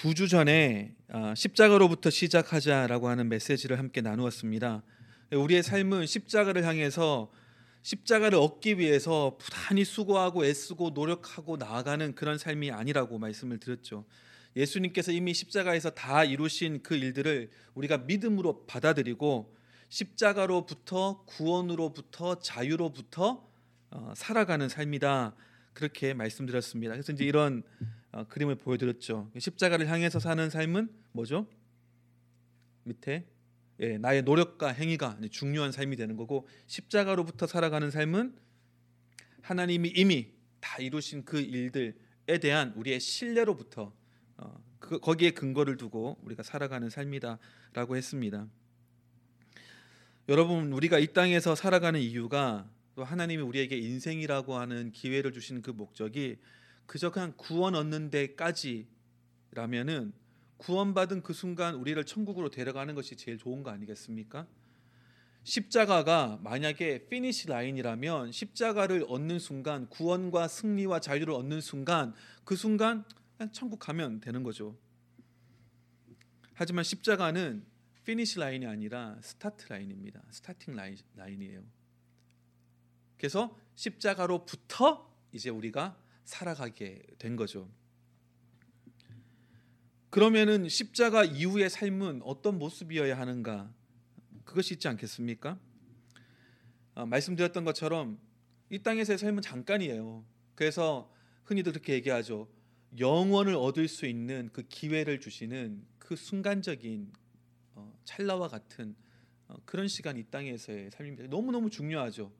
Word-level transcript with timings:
두 0.00 0.14
주 0.14 0.28
전에 0.28 0.94
아, 1.08 1.34
십자가로부터 1.34 2.08
시작하자라고 2.08 3.08
하는 3.08 3.28
메시지를 3.28 3.80
함께 3.80 4.00
나누었습니다. 4.00 4.84
우리의 5.32 5.64
삶은 5.64 6.06
십자가를 6.06 6.64
향해서 6.64 7.32
십자가를 7.82 8.38
얻기 8.38 8.78
위해서 8.78 9.36
부단히 9.40 9.84
수고하고 9.84 10.44
애쓰고 10.44 10.90
노력하고 10.90 11.56
나아가는 11.56 12.14
그런 12.14 12.38
삶이 12.38 12.70
아니라고 12.70 13.18
말씀을 13.18 13.58
드렸죠. 13.58 14.04
예수님께서 14.54 15.10
이미 15.10 15.34
십자가에서 15.34 15.90
다 15.90 16.22
이루신 16.22 16.84
그 16.84 16.94
일들을 16.94 17.50
우리가 17.74 17.98
믿음으로 17.98 18.66
받아들이고 18.66 19.52
십자가로부터 19.88 21.24
구원으로부터 21.24 22.38
자유로부터 22.38 23.44
어, 23.90 24.12
살아가는 24.14 24.68
삶이다. 24.68 25.34
그렇게 25.72 26.14
말씀드렸습니다. 26.14 26.92
그래서 26.92 27.12
이제 27.12 27.24
이런 27.24 27.64
어, 27.80 27.97
그림을 28.28 28.56
보여드렸죠. 28.56 29.30
십자가를 29.38 29.88
향해서 29.88 30.18
사는 30.18 30.48
삶은 30.50 30.88
뭐죠? 31.12 31.46
밑에 32.84 33.26
예, 33.80 33.98
나의 33.98 34.22
노력과 34.22 34.72
행위가 34.72 35.18
중요한 35.30 35.70
삶이 35.70 35.96
되는 35.96 36.16
거고 36.16 36.48
십자가로부터 36.66 37.46
살아가는 37.46 37.90
삶은 37.90 38.36
하나님이 39.42 39.92
이미 39.94 40.32
다 40.60 40.78
이루신 40.78 41.24
그 41.24 41.38
일들에 41.38 42.38
대한 42.40 42.72
우리의 42.76 42.98
신뢰로부터 42.98 43.92
어, 44.36 44.64
그, 44.78 44.98
거기에 44.98 45.30
근거를 45.30 45.76
두고 45.76 46.18
우리가 46.22 46.42
살아가는 46.42 46.90
삶이다라고 46.90 47.96
했습니다. 47.96 48.48
여러분 50.28 50.72
우리가 50.72 50.98
이 50.98 51.06
땅에서 51.12 51.54
살아가는 51.54 52.00
이유가 52.00 52.68
또 52.94 53.04
하나님이 53.04 53.42
우리에게 53.42 53.78
인생이라고 53.78 54.56
하는 54.56 54.90
기회를 54.92 55.32
주신 55.32 55.62
그 55.62 55.70
목적이 55.70 56.36
그저 56.88 57.10
그냥 57.10 57.34
구원 57.36 57.74
얻는 57.74 58.10
데까지라면은 58.10 60.14
구원받은 60.56 61.22
그 61.22 61.34
순간 61.34 61.74
우리를 61.74 62.02
천국으로 62.06 62.48
데려가는 62.48 62.94
것이 62.94 63.14
제일 63.14 63.36
좋은 63.36 63.62
거 63.62 63.70
아니겠습니까? 63.70 64.48
십자가가 65.44 66.40
만약에 66.42 67.08
finish 67.08 67.48
line이라면 67.48 68.32
십자가를 68.32 69.04
얻는 69.06 69.38
순간 69.38 69.86
구원과 69.90 70.48
승리와 70.48 71.00
자유를 71.00 71.34
얻는 71.34 71.60
순간 71.60 72.14
그 72.44 72.56
순간 72.56 73.04
천국 73.52 73.80
가면 73.80 74.20
되는 74.20 74.42
거죠. 74.42 74.74
하지만 76.54 76.84
십자가는 76.84 77.66
finish 78.04 78.38
line이 78.38 78.66
아니라 78.66 79.18
start 79.20 79.68
line입니다. 79.68 80.22
starting 80.30 80.74
line, 80.74 80.96
line이에요. 81.16 81.62
그래서 83.18 83.54
십자가로부터 83.74 85.14
이제 85.32 85.50
우리가 85.50 86.07
살아가게 86.28 87.02
된 87.18 87.36
거죠. 87.36 87.70
그러면은 90.10 90.68
십자가 90.68 91.24
이후의 91.24 91.70
삶은 91.70 92.20
어떤 92.22 92.58
모습이어야 92.58 93.18
하는가? 93.18 93.72
그것이 94.44 94.74
있지 94.74 94.88
않겠습니까? 94.88 95.58
아, 96.94 97.06
말씀드렸던 97.06 97.64
것처럼 97.64 98.18
이 98.68 98.82
땅에서의 98.82 99.16
삶은 99.16 99.40
잠깐이에요. 99.42 100.24
그래서 100.54 101.10
흔히도 101.44 101.72
그렇게 101.72 101.94
얘기하죠. 101.94 102.46
영원을 102.98 103.54
얻을 103.54 103.88
수 103.88 104.04
있는 104.04 104.50
그 104.52 104.62
기회를 104.68 105.20
주시는 105.20 105.82
그 105.98 106.14
순간적인 106.14 107.10
어, 107.74 107.98
찰나와 108.04 108.48
같은 108.48 108.94
어, 109.46 109.56
그런 109.64 109.88
시간 109.88 110.18
이 110.18 110.24
땅에서의 110.24 110.90
삶입니다. 110.90 111.28
너무 111.28 111.52
너무 111.52 111.70
중요하죠. 111.70 112.30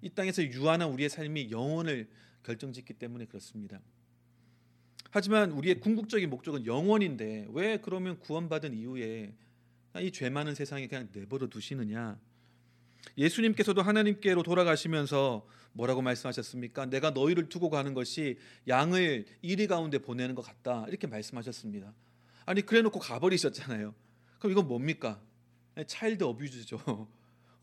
이 0.00 0.10
땅에서 0.10 0.44
유한한 0.44 0.90
우리의 0.90 1.08
삶이 1.08 1.50
영원을 1.50 2.08
결정짓기 2.44 2.94
때문에 2.94 3.26
그렇습니다. 3.26 3.80
하지만 5.10 5.52
우리의 5.52 5.80
궁극적인 5.80 6.30
목적은 6.30 6.64
영원인데 6.66 7.48
왜 7.50 7.76
그러면 7.78 8.18
구원받은 8.18 8.74
이후에 8.74 9.34
이 10.00 10.10
죄 10.10 10.30
많은 10.30 10.54
세상에 10.54 10.86
그냥 10.86 11.08
내버려 11.12 11.48
두시느냐? 11.48 12.18
예수님께서도 13.18 13.82
하나님께로 13.82 14.42
돌아가시면서 14.42 15.46
뭐라고 15.74 16.00
말씀하셨습니까? 16.02 16.86
내가 16.86 17.10
너희를 17.10 17.48
두고 17.48 17.68
가는 17.68 17.92
것이 17.94 18.38
양을 18.68 19.26
이리 19.42 19.66
가운데 19.66 19.98
보내는 19.98 20.34
것 20.34 20.42
같다. 20.42 20.86
이렇게 20.88 21.06
말씀하셨습니다. 21.06 21.92
아니 22.46 22.62
그래 22.62 22.80
놓고 22.82 22.98
가버리셨잖아요. 23.00 23.94
그럼 24.38 24.52
이건 24.52 24.66
뭡니까? 24.66 25.20
차일드 25.86 26.24
어뷰즈죠. 26.24 27.08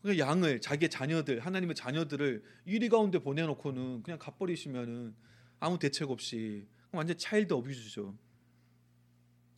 양을 0.06 0.60
자기의 0.60 0.88
자녀들 0.88 1.40
하나님의 1.40 1.74
자녀들을 1.74 2.42
이리 2.64 2.88
가운데 2.88 3.18
보내놓고는 3.18 4.02
그냥 4.02 4.18
가버리시면은 4.18 5.14
아무 5.58 5.78
대책 5.78 6.10
없이 6.10 6.66
완전 6.92 7.16
차일드 7.16 7.52
어뷰즈죠. 7.52 8.16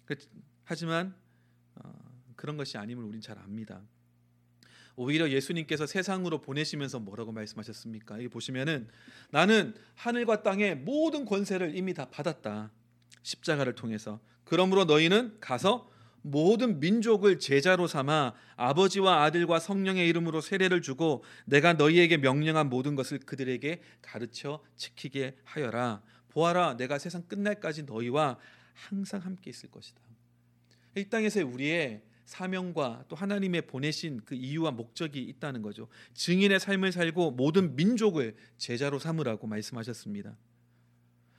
그, 0.05 0.17
하지만 0.65 1.15
어, 1.77 1.93
그런 2.37 2.57
것이 2.57 2.77
아님을 2.77 3.05
우린 3.05 3.21
잘 3.21 3.39
압니다. 3.39 3.83
오히려 4.97 5.31
예수님께서 5.31 5.87
세상으로 5.87 6.41
보내시면서 6.41 6.99
뭐라고 6.99 7.33
말씀하셨습니까? 7.33 8.17
여기 8.17 8.29
보시면은 8.29 8.89
나는 9.31 9.75
하늘과 9.95 10.43
땅의 10.43 10.79
모든 10.79 11.25
권세를 11.25 11.77
이미 11.77 11.95
다 11.95 12.11
받았다. 12.11 12.71
십자가를 13.23 13.75
통해서. 13.75 14.21
그러므로 14.45 14.85
너희는 14.85 15.39
가서 15.41 15.91
모든 16.23 16.81
민족을 16.81 17.39
제자로 17.39 17.87
삼아 17.87 18.33
아버지와 18.57 19.25
아들과 19.25 19.59
성령의 19.59 20.09
이름으로 20.09 20.41
세례를 20.41 20.81
주고 20.81 21.25
내가 21.45 21.75
너희에게 21.75 22.17
명령한 22.17 22.69
모든 22.69 22.95
것을 22.95 23.19
그들에게 23.19 23.83
가르쳐 24.01 24.63
지키게 24.77 25.37
하여라. 25.45 26.03
보아라 26.31 26.77
내가 26.77 26.99
세상 26.99 27.23
끝날까지 27.23 27.83
너희와 27.83 28.39
항상 28.75 29.21
함께 29.21 29.51
있을 29.51 29.71
것이다. 29.71 30.01
이 30.97 31.05
땅에서 31.05 31.45
우리의 31.45 32.03
사명과 32.25 33.05
또 33.09 33.17
하나님의 33.17 33.63
보내신 33.63 34.23
그 34.25 34.35
이유와 34.35 34.71
목적이 34.71 35.23
있다는 35.23 35.61
거죠. 35.61 35.89
증인의 36.15 36.61
삶을 36.61 36.93
살고 36.93 37.33
모든 37.33 37.77
민족을 37.77 38.37
제자로 38.57 38.99
삼으라고 38.99 39.47
말씀하셨습니다. 39.47 40.37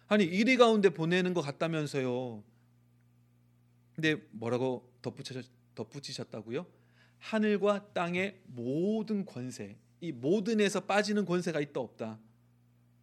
아니 0.07 0.25
이리 0.25 0.57
가운데 0.57 0.89
보내는 0.89 1.33
것 1.33 1.41
같다면서요. 1.41 2.43
근데 3.95 4.15
뭐라고 4.31 4.91
덧붙여 5.01 5.41
덧붙이셨 5.75 6.29
다고요? 6.31 6.65
하늘과 7.19 7.93
땅의 7.93 8.41
모든 8.47 9.25
권세, 9.25 9.77
이 10.01 10.11
모든에서 10.11 10.81
빠지는 10.81 11.25
권세가 11.25 11.59
있다 11.61 11.79
없다? 11.79 12.19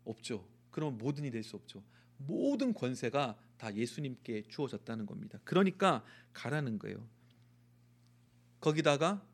없죠. 0.04 0.46
그러면 0.70 0.98
모든이 0.98 1.30
될 1.30 1.42
수 1.42 1.56
없죠. 1.56 1.82
모든 2.18 2.74
권세가 2.74 3.38
다 3.56 3.74
예수님께 3.74 4.42
주어졌다는 4.48 5.06
겁니다. 5.06 5.38
그러니까 5.44 6.04
가라는 6.32 6.78
거예요. 6.78 7.08
거기다가 8.60 9.26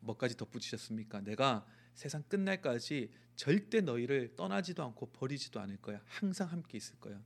뭐까지 0.00 0.36
덧붙이셨습니까? 0.36 1.20
내가 1.22 1.66
세상 1.94 2.22
끝날까지 2.28 3.10
절대 3.34 3.80
너희를 3.80 4.34
떠나지도 4.36 4.82
않고 4.84 5.06
버리지도 5.12 5.58
않을 5.60 5.78
거야. 5.78 6.00
항상 6.04 6.50
함께 6.50 6.78
있을 6.78 6.98
거야. 7.00 7.20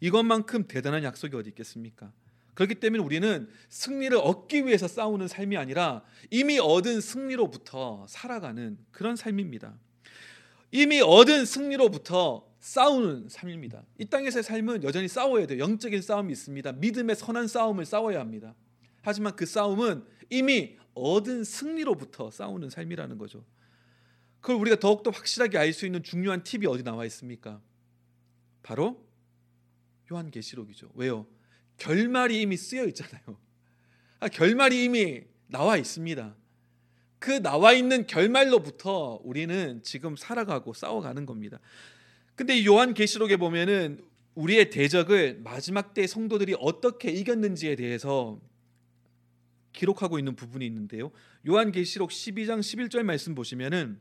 이것만큼 0.00 0.66
대단한 0.66 1.02
약속이 1.02 1.34
어디 1.36 1.50
있겠습니까? 1.50 2.12
그렇기 2.54 2.76
때문에 2.76 3.02
우리는 3.02 3.48
승리를 3.68 4.16
얻기 4.16 4.66
위해서 4.66 4.86
싸우는 4.86 5.28
삶이 5.28 5.56
아니라 5.56 6.02
이미 6.30 6.58
얻은 6.58 7.00
승리로부터 7.00 8.06
살아가는 8.08 8.78
그런 8.90 9.16
삶입니다. 9.16 9.74
이미 10.70 11.00
얻은 11.00 11.44
승리로부터 11.44 12.46
싸우는 12.60 13.28
삶입니다. 13.28 13.84
이 13.98 14.04
땅에서의 14.04 14.42
삶은 14.42 14.84
여전히 14.84 15.08
싸워야 15.08 15.46
돼요. 15.46 15.58
영적인 15.58 16.00
싸움이 16.00 16.32
있습니다. 16.32 16.72
믿음의 16.72 17.16
선한 17.16 17.48
싸움을 17.48 17.84
싸워야 17.84 18.20
합니다. 18.20 18.54
하지만 19.02 19.34
그 19.34 19.46
싸움은 19.46 20.04
이미 20.30 20.76
얻은 20.94 21.44
승리로부터 21.44 22.30
싸우는 22.30 22.70
삶이라는 22.70 23.18
거죠. 23.18 23.44
그걸 24.40 24.56
우리가 24.56 24.76
더욱더 24.76 25.10
확실하게 25.10 25.58
알 25.58 25.72
수 25.72 25.86
있는 25.86 26.02
중요한 26.02 26.42
팁이 26.42 26.66
어디 26.66 26.82
나와 26.82 27.04
있습니까? 27.06 27.60
바로 28.62 29.04
요한계시록이죠. 30.10 30.90
왜요? 30.94 31.26
결말이 31.82 32.40
이미 32.40 32.56
쓰여 32.56 32.86
있잖아요. 32.86 33.22
아, 34.20 34.28
결말이 34.28 34.84
이미 34.84 35.22
나와 35.48 35.76
있습니다. 35.76 36.36
그 37.18 37.42
나와 37.42 37.72
있는 37.72 38.06
결말로부터 38.06 39.20
우리는 39.24 39.82
지금 39.82 40.14
살아가고 40.14 40.74
싸워가는 40.74 41.26
겁니다. 41.26 41.58
근데 42.36 42.64
요한 42.64 42.94
계시록에 42.94 43.36
보면은 43.36 44.00
우리의 44.36 44.70
대적을 44.70 45.40
마지막 45.42 45.92
때 45.92 46.06
성도들이 46.06 46.54
어떻게 46.60 47.10
이겼는지에 47.10 47.74
대해서 47.74 48.40
기록하고 49.72 50.20
있는 50.20 50.36
부분이 50.36 50.64
있는데요. 50.64 51.10
요한계시록 51.48 52.10
12장 52.10 52.60
11절 52.60 53.02
말씀 53.02 53.34
보시면은 53.34 53.98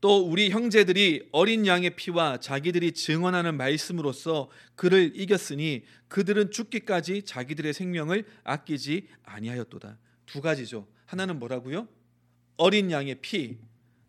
또 0.00 0.20
우리 0.20 0.50
형제들이 0.50 1.28
어린 1.32 1.66
양의 1.66 1.96
피와 1.96 2.38
자기들이 2.38 2.92
증언하는 2.92 3.56
말씀으로써 3.56 4.48
그를 4.76 5.12
이겼으니 5.14 5.84
그들은 6.06 6.52
죽기까지 6.52 7.22
자기들의 7.22 7.72
생명을 7.72 8.24
아끼지 8.44 9.08
아니하였도다. 9.24 9.98
두 10.26 10.40
가지죠. 10.40 10.86
하나는 11.06 11.38
뭐라고요? 11.38 11.88
어린 12.56 12.90
양의 12.90 13.16
피. 13.20 13.58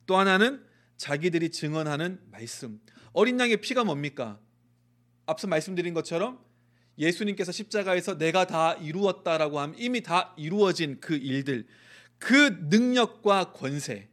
또 0.05 0.17
하나는 0.17 0.63
자기들이 0.97 1.49
증언하는 1.49 2.19
말씀. 2.29 2.79
어린 3.13 3.39
양의 3.39 3.57
피가 3.57 3.83
뭡니까? 3.83 4.39
앞서 5.25 5.47
말씀드린 5.47 5.93
것처럼 5.93 6.39
예수님께서 6.99 7.51
십자가에서 7.51 8.17
내가 8.17 8.45
다 8.45 8.73
이루었다라고 8.73 9.59
하면 9.59 9.75
이미 9.79 10.01
다 10.01 10.33
이루어진 10.37 10.99
그 10.99 11.15
일들, 11.15 11.65
그 12.17 12.57
능력과 12.69 13.53
권세, 13.53 14.09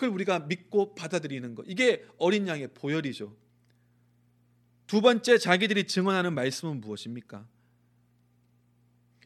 그걸 0.00 0.08
우리가 0.14 0.38
믿고 0.40 0.94
받아들이는 0.94 1.54
것. 1.54 1.66
이게 1.68 2.06
어린 2.16 2.48
양의 2.48 2.68
보혈이죠. 2.72 3.36
두 4.86 5.02
번째 5.02 5.36
자기들이 5.36 5.86
증언하는 5.86 6.32
말씀은 6.32 6.80
무엇입니까? 6.80 7.46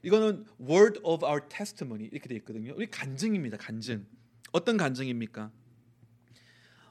이거는 0.02 0.44
word 0.60 0.98
of 1.04 1.24
our 1.24 1.42
testimony 1.48 2.08
이렇게 2.10 2.28
돼 2.28 2.34
있거든요. 2.36 2.74
우리 2.76 2.90
간증입니다. 2.90 3.56
간증. 3.56 4.04
어떤 4.50 4.76
간증입니까? 4.76 5.52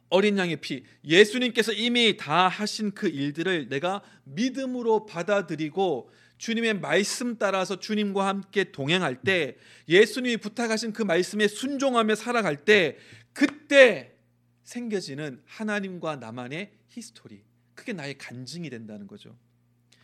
어린 0.08 0.38
양의 0.38 0.62
피, 0.62 0.86
예수님께서 1.04 1.74
이미 1.74 2.16
다 2.16 2.48
하신 2.48 2.92
그 2.92 3.10
일들을 3.10 3.68
내가 3.68 4.02
믿음으로 4.24 5.06
받아들이고 5.06 6.10
주님의 6.38 6.80
말씀 6.80 7.38
따라서 7.38 7.80
주님과 7.80 8.28
함께 8.28 8.72
동행할 8.72 9.22
때 9.22 9.58
예수님이 9.88 10.38
부탁하신 10.38 10.94
그 10.94 11.02
말씀에 11.02 11.48
순종하며 11.48 12.16
살아갈 12.16 12.66
때 12.66 12.98
그때 13.34 14.16
생겨지는 14.64 15.42
하나님과 15.46 16.18
나만의 16.18 16.72
history. 16.90 17.44
그게 17.76 17.94
나의 17.94 18.18
간증이 18.18 18.70
된다는 18.70 19.08
거죠. 19.08 19.36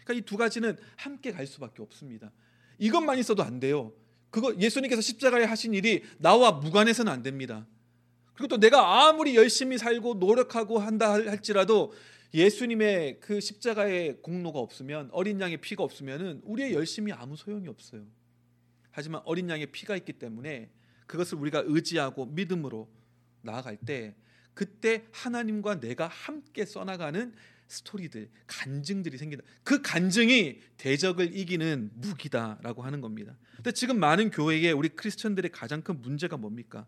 그러니까 0.03 0.13
이 0.15 0.21
두 0.21 0.37
가지는 0.37 0.75
함께 0.95 1.31
갈 1.31 1.45
수밖에 1.45 1.81
없습니다. 1.81 2.31
이것만 2.79 3.19
있어도 3.19 3.43
안 3.43 3.59
돼요. 3.59 3.93
그거 4.31 4.55
예수님께서 4.55 5.01
십자가에 5.01 5.43
하신 5.43 5.73
일이 5.73 6.03
나와 6.17 6.51
무관해서는 6.51 7.11
안 7.11 7.21
됩니다. 7.23 7.67
그리고 8.33 8.47
또 8.47 8.57
내가 8.57 9.07
아무리 9.07 9.35
열심히 9.35 9.77
살고 9.77 10.15
노력하고 10.15 10.79
한다 10.79 11.13
할지라도 11.13 11.93
예수님의 12.33 13.19
그 13.19 13.39
십자가의 13.39 14.21
공로가 14.21 14.59
없으면 14.59 15.09
어린 15.11 15.41
양의 15.41 15.57
피가 15.57 15.83
없으면은 15.83 16.41
우리의 16.43 16.73
열심이 16.73 17.11
아무 17.11 17.35
소용이 17.35 17.67
없어요. 17.67 18.05
하지만 18.91 19.21
어린 19.25 19.49
양의 19.49 19.67
피가 19.67 19.95
있기 19.97 20.13
때문에 20.13 20.69
그것을 21.07 21.37
우리가 21.37 21.63
의지하고 21.65 22.27
믿음으로 22.27 22.87
나아갈 23.41 23.77
때 23.77 24.15
그때 24.53 25.05
하나님과 25.11 25.79
내가 25.79 26.07
함께 26.07 26.65
써나가는 26.65 27.33
스토리들, 27.67 28.29
간증들이 28.47 29.17
생긴다. 29.17 29.43
그 29.63 29.81
간증이 29.81 30.59
대적을 30.77 31.37
이기는 31.37 31.91
무기다라고 31.93 32.81
하는 32.81 32.99
겁니다. 32.99 33.37
근데 33.55 33.71
지금 33.71 33.99
많은 33.99 34.31
교회에 34.31 34.71
우리 34.71 34.89
크리스천들의 34.89 35.51
가장 35.51 35.81
큰 35.81 36.01
문제가 36.01 36.35
뭡니까? 36.35 36.87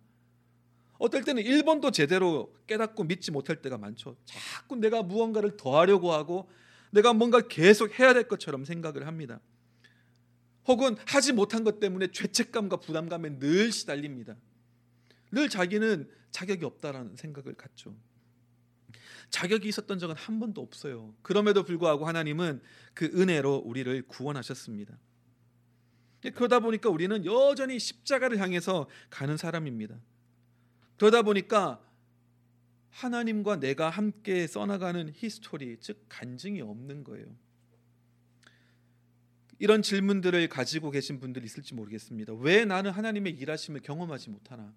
어떨 0.97 1.23
때는 1.23 1.43
1번도 1.43 1.93
제대로 1.93 2.53
깨닫고 2.67 3.03
믿지 3.05 3.31
못할 3.31 3.61
때가 3.61 3.77
많죠. 3.77 4.17
자꾸 4.25 4.75
내가 4.75 5.03
무언가를 5.03 5.55
더 5.55 5.79
하려고 5.79 6.13
하고 6.13 6.49
내가 6.91 7.13
뭔가 7.13 7.41
계속 7.41 7.99
해야 7.99 8.13
될 8.13 8.27
것처럼 8.27 8.65
생각을 8.65 9.07
합니다. 9.07 9.39
혹은 10.67 10.95
하지 11.05 11.33
못한 11.33 11.63
것 11.63 11.79
때문에 11.79 12.07
죄책감과 12.11 12.77
부담감에 12.77 13.39
늘 13.39 13.71
시달립니다. 13.71 14.35
늘 15.31 15.49
자기는 15.49 16.09
자격이 16.31 16.65
없다라는 16.65 17.15
생각을 17.15 17.53
갖죠. 17.53 17.95
자격이 19.29 19.67
있었던 19.69 19.99
적은 19.99 20.15
한 20.15 20.39
번도 20.39 20.61
없어요. 20.61 21.15
그럼에도 21.21 21.63
불구하고 21.63 22.05
하나님은 22.05 22.61
그 22.93 23.05
은혜로 23.05 23.63
우리를 23.65 24.01
구원하셨습니다. 24.07 24.97
그러다 26.35 26.59
보니까 26.59 26.89
우리는 26.89 27.25
여전히 27.25 27.79
십자가를 27.79 28.39
향해서 28.39 28.87
가는 29.09 29.37
사람입니다. 29.37 29.99
그러다 30.97 31.23
보니까 31.23 31.81
하나님과 32.91 33.59
내가 33.59 33.89
함께 33.89 34.45
써나가는 34.45 35.11
history, 35.15 35.77
즉 35.79 36.05
간증이 36.09 36.61
없는 36.61 37.03
거예요. 37.03 37.25
이런 39.57 39.81
질문들을 39.81 40.49
가지고 40.49 40.91
계신 40.91 41.19
분들 41.19 41.43
있을지 41.45 41.73
모르겠습니다. 41.73 42.33
왜 42.33 42.65
나는 42.65 42.91
하나님의 42.91 43.33
일하심을 43.33 43.81
경험하지 43.81 44.29
못하나? 44.29 44.73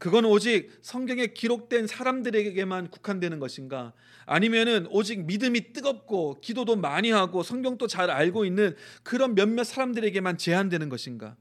그건 0.00 0.24
오직 0.24 0.78
성경에 0.80 1.26
기록된 1.26 1.86
사람들에게만 1.86 2.88
국한되는 2.90 3.38
것인가? 3.38 3.92
아니면은 4.24 4.86
오직 4.88 5.26
믿음이 5.26 5.74
뜨겁고 5.74 6.40
기도도 6.40 6.76
많이 6.76 7.10
하고 7.10 7.42
성경도 7.42 7.86
잘 7.86 8.10
알고 8.10 8.46
있는 8.46 8.74
그런 9.02 9.34
몇몇 9.34 9.62
사람들에게만 9.64 10.38
제한되는 10.38 10.88
것인가? 10.88 11.36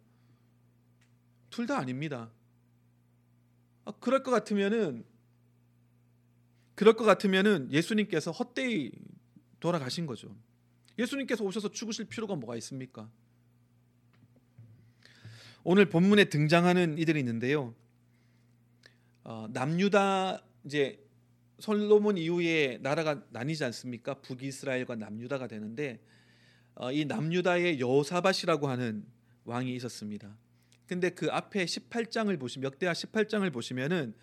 둘 1.49 1.67
다 1.67 1.77
아닙니다. 1.77 2.31
아, 3.85 3.93
그럴 4.01 4.23
것 4.23 4.31
같으면은 4.31 5.05
그럴 6.75 6.95
것 6.95 7.05
같으면은 7.05 7.71
예수님께서 7.71 8.31
헛되이 8.31 8.91
돌아가신 9.61 10.05
거죠. 10.05 10.35
예수님께서 10.97 11.45
오셔서 11.45 11.71
죽으실 11.71 12.05
필요가 12.09 12.35
뭐가 12.35 12.57
있습니까? 12.57 13.09
오늘 15.63 15.89
본문에 15.89 16.25
등장하는 16.25 16.97
이들이 16.97 17.19
있는데요. 17.19 17.73
어, 19.29 19.45
남유다 19.51 20.43
이제 20.65 21.05
솔로몬 21.59 22.17
이후에 22.17 22.79
나라가 22.81 23.23
나뉘지 23.29 23.63
않습니까? 23.65 24.15
북이스라엘과 24.21 24.95
남유다가 24.95 25.45
되는데 25.45 25.99
어, 26.73 26.91
이 26.91 27.05
남유다의 27.05 27.79
여사밧이라고 27.79 28.67
하는 28.67 29.05
왕이 29.45 29.75
있었습니다. 29.75 30.35
근데 30.87 31.11
그 31.11 31.27
앞에 31.29 31.65
18장을 31.65 32.39
보시면 32.39 32.63
역대하 32.63 32.91
18장을 32.91 33.53
보시면은 33.53 34.15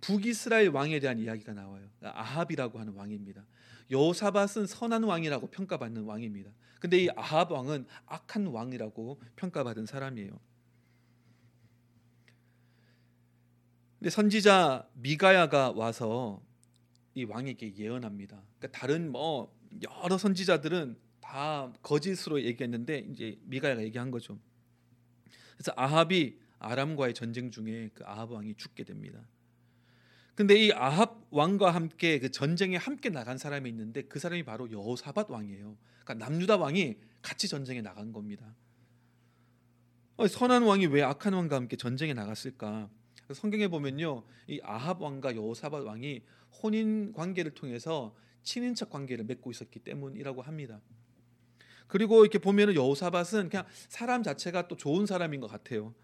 북이스라엘 0.00 0.70
왕에 0.70 0.98
대한 0.98 1.20
이야기가 1.20 1.52
나와요. 1.52 1.88
아합이라고 2.02 2.80
하는 2.80 2.94
왕입니다. 2.94 3.46
여사밧은 3.92 4.66
선한 4.66 5.04
왕이라고 5.04 5.46
평가받는 5.52 6.02
왕입니다. 6.02 6.50
근데 6.80 7.04
이 7.04 7.08
아합 7.14 7.52
왕은 7.52 7.86
악한 8.06 8.48
왕이라고 8.48 9.20
평가받은 9.36 9.86
사람이에요. 9.86 10.32
근데 13.98 14.10
선지자 14.10 14.88
미가야가 14.94 15.72
와서 15.72 16.40
이 17.14 17.24
왕에게 17.24 17.76
예언합니다. 17.76 18.40
그러니까 18.58 18.78
다른 18.78 19.10
뭐 19.10 19.52
여러 19.82 20.16
선지자들은 20.16 20.96
다 21.20 21.72
거짓으로 21.82 22.42
얘기했는데 22.42 23.06
이제 23.10 23.38
미가야가 23.42 23.82
얘기한 23.82 24.10
거죠. 24.10 24.38
그래서 25.56 25.72
아합이 25.76 26.38
아람과의 26.60 27.14
전쟁 27.14 27.50
중에 27.50 27.90
그 27.92 28.04
아합 28.06 28.30
왕이 28.30 28.54
죽게 28.54 28.84
됩니다. 28.84 29.20
근데 30.36 30.54
이 30.54 30.72
아합 30.72 31.20
왕과 31.30 31.72
함께 31.72 32.20
그 32.20 32.30
전쟁에 32.30 32.76
함께 32.76 33.10
나간 33.10 33.36
사람이 33.36 33.68
있는데 33.70 34.02
그 34.02 34.20
사람이 34.20 34.44
바로 34.44 34.70
여호사밧 34.70 35.28
왕이에요. 35.28 35.76
그러니까 36.04 36.26
남유다 36.26 36.56
왕이 36.56 36.96
같이 37.20 37.48
전쟁에 37.48 37.82
나간 37.82 38.12
겁니다. 38.12 38.54
선한 40.28 40.62
왕이 40.62 40.86
왜 40.86 41.02
악한 41.02 41.32
왕과 41.32 41.56
함께 41.56 41.76
전쟁에 41.76 42.14
나갔을까? 42.14 42.88
성경에 43.34 43.68
보면요, 43.68 44.24
이 44.46 44.60
아합 44.62 45.02
왕과 45.02 45.36
여호사밧 45.36 45.84
왕이 45.84 46.22
혼인 46.62 47.12
관계를 47.12 47.52
통해서 47.52 48.14
친인척 48.42 48.90
관계를 48.90 49.24
맺고 49.24 49.50
있었기 49.50 49.80
때문이라고 49.80 50.42
합니다. 50.42 50.80
그리고 51.86 52.22
이렇게 52.22 52.38
보면은 52.38 52.74
여호사밧은 52.74 53.50
그냥 53.50 53.66
사람 53.88 54.22
자체가 54.22 54.68
또 54.68 54.76
좋은 54.76 55.06
사람인 55.06 55.40
것 55.40 55.46
같아요. 55.46 55.94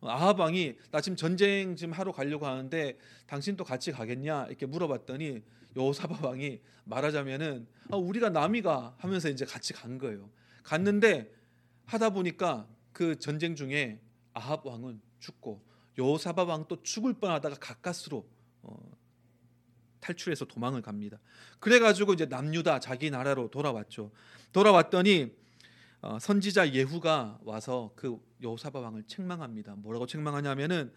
아합 0.00 0.40
왕이 0.40 0.76
나 0.90 1.00
지금 1.00 1.16
전쟁 1.16 1.76
지금 1.76 1.92
하러 1.92 2.10
가려고 2.10 2.46
하는데 2.46 2.98
당신 3.26 3.56
또 3.56 3.64
같이 3.64 3.92
가겠냐 3.92 4.46
이렇게 4.46 4.66
물어봤더니 4.66 5.42
여호사밧 5.76 6.24
왕이 6.24 6.60
말하자면은 6.84 7.66
아, 7.90 7.96
우리가 7.96 8.30
남이가 8.30 8.96
하면서 8.98 9.28
이제 9.28 9.44
같이 9.44 9.72
간 9.72 9.98
거예요. 9.98 10.30
갔는데 10.64 11.32
하다 11.84 12.10
보니까 12.10 12.68
그 12.92 13.18
전쟁 13.18 13.54
중에 13.54 14.00
아합 14.32 14.66
왕은 14.66 15.00
죽고 15.20 15.62
여호사밧 15.98 16.48
왕도 16.48 16.82
죽을 16.82 17.14
뻔하다가 17.14 17.56
가까스로 17.56 18.26
어, 18.62 18.76
탈출해서 20.00 20.46
도망을 20.46 20.82
갑니다. 20.82 21.18
그래가지고 21.60 22.14
이제 22.14 22.26
남유다 22.26 22.80
자기 22.80 23.10
나라로 23.10 23.50
돌아왔죠. 23.50 24.10
돌아왔더니 24.52 25.32
어, 26.00 26.18
선지자 26.18 26.72
예후가 26.72 27.40
와서 27.44 27.92
그 27.94 28.18
여호사밧 28.42 28.82
왕을 28.82 29.04
책망합니다. 29.06 29.76
뭐라고 29.76 30.06
책망하냐면은 30.06 30.92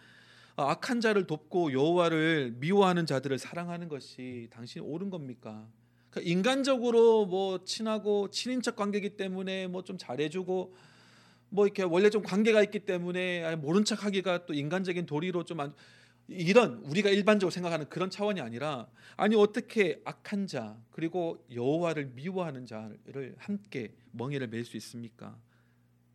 어, 0.55 0.63
악한 0.63 1.01
자를 1.01 1.27
돕고 1.27 1.73
여호와를 1.73 2.55
미워하는 2.57 3.05
자들을 3.05 3.37
사랑하는 3.37 3.89
것이 3.89 4.47
당신 4.51 4.81
옳은 4.81 5.09
겁니까? 5.09 5.67
그러니까 6.09 6.31
인간적으로 6.31 7.25
뭐 7.25 7.63
친하고 7.65 8.29
친인척 8.29 8.77
관계이기 8.77 9.17
때문에 9.17 9.67
뭐 9.67 9.81
좀 9.83 9.97
잘해주고 9.97 10.73
뭐 11.55 11.65
이렇게 11.65 11.83
원래 11.83 12.09
좀 12.09 12.21
관계가 12.21 12.61
있기 12.63 12.79
때문에 12.79 13.55
모른 13.55 13.85
척하기가 13.85 14.45
또 14.45 14.53
인간적인 14.53 15.05
도리로 15.05 15.45
좀 15.45 15.61
안, 15.61 15.73
이런 16.27 16.75
우리가 16.85 17.09
일반적으로 17.09 17.51
생각하는 17.51 17.87
그런 17.87 18.09
차원이 18.09 18.41
아니라 18.41 18.87
아니 19.15 19.35
어떻게 19.35 20.01
악한 20.05 20.47
자 20.47 20.77
그리고 20.91 21.45
여호와를 21.53 22.11
미워하는 22.13 22.65
자를 22.65 23.35
함께 23.37 23.95
멍에를 24.11 24.47
맬 24.47 24.63
수 24.63 24.75
있습니까? 24.77 25.37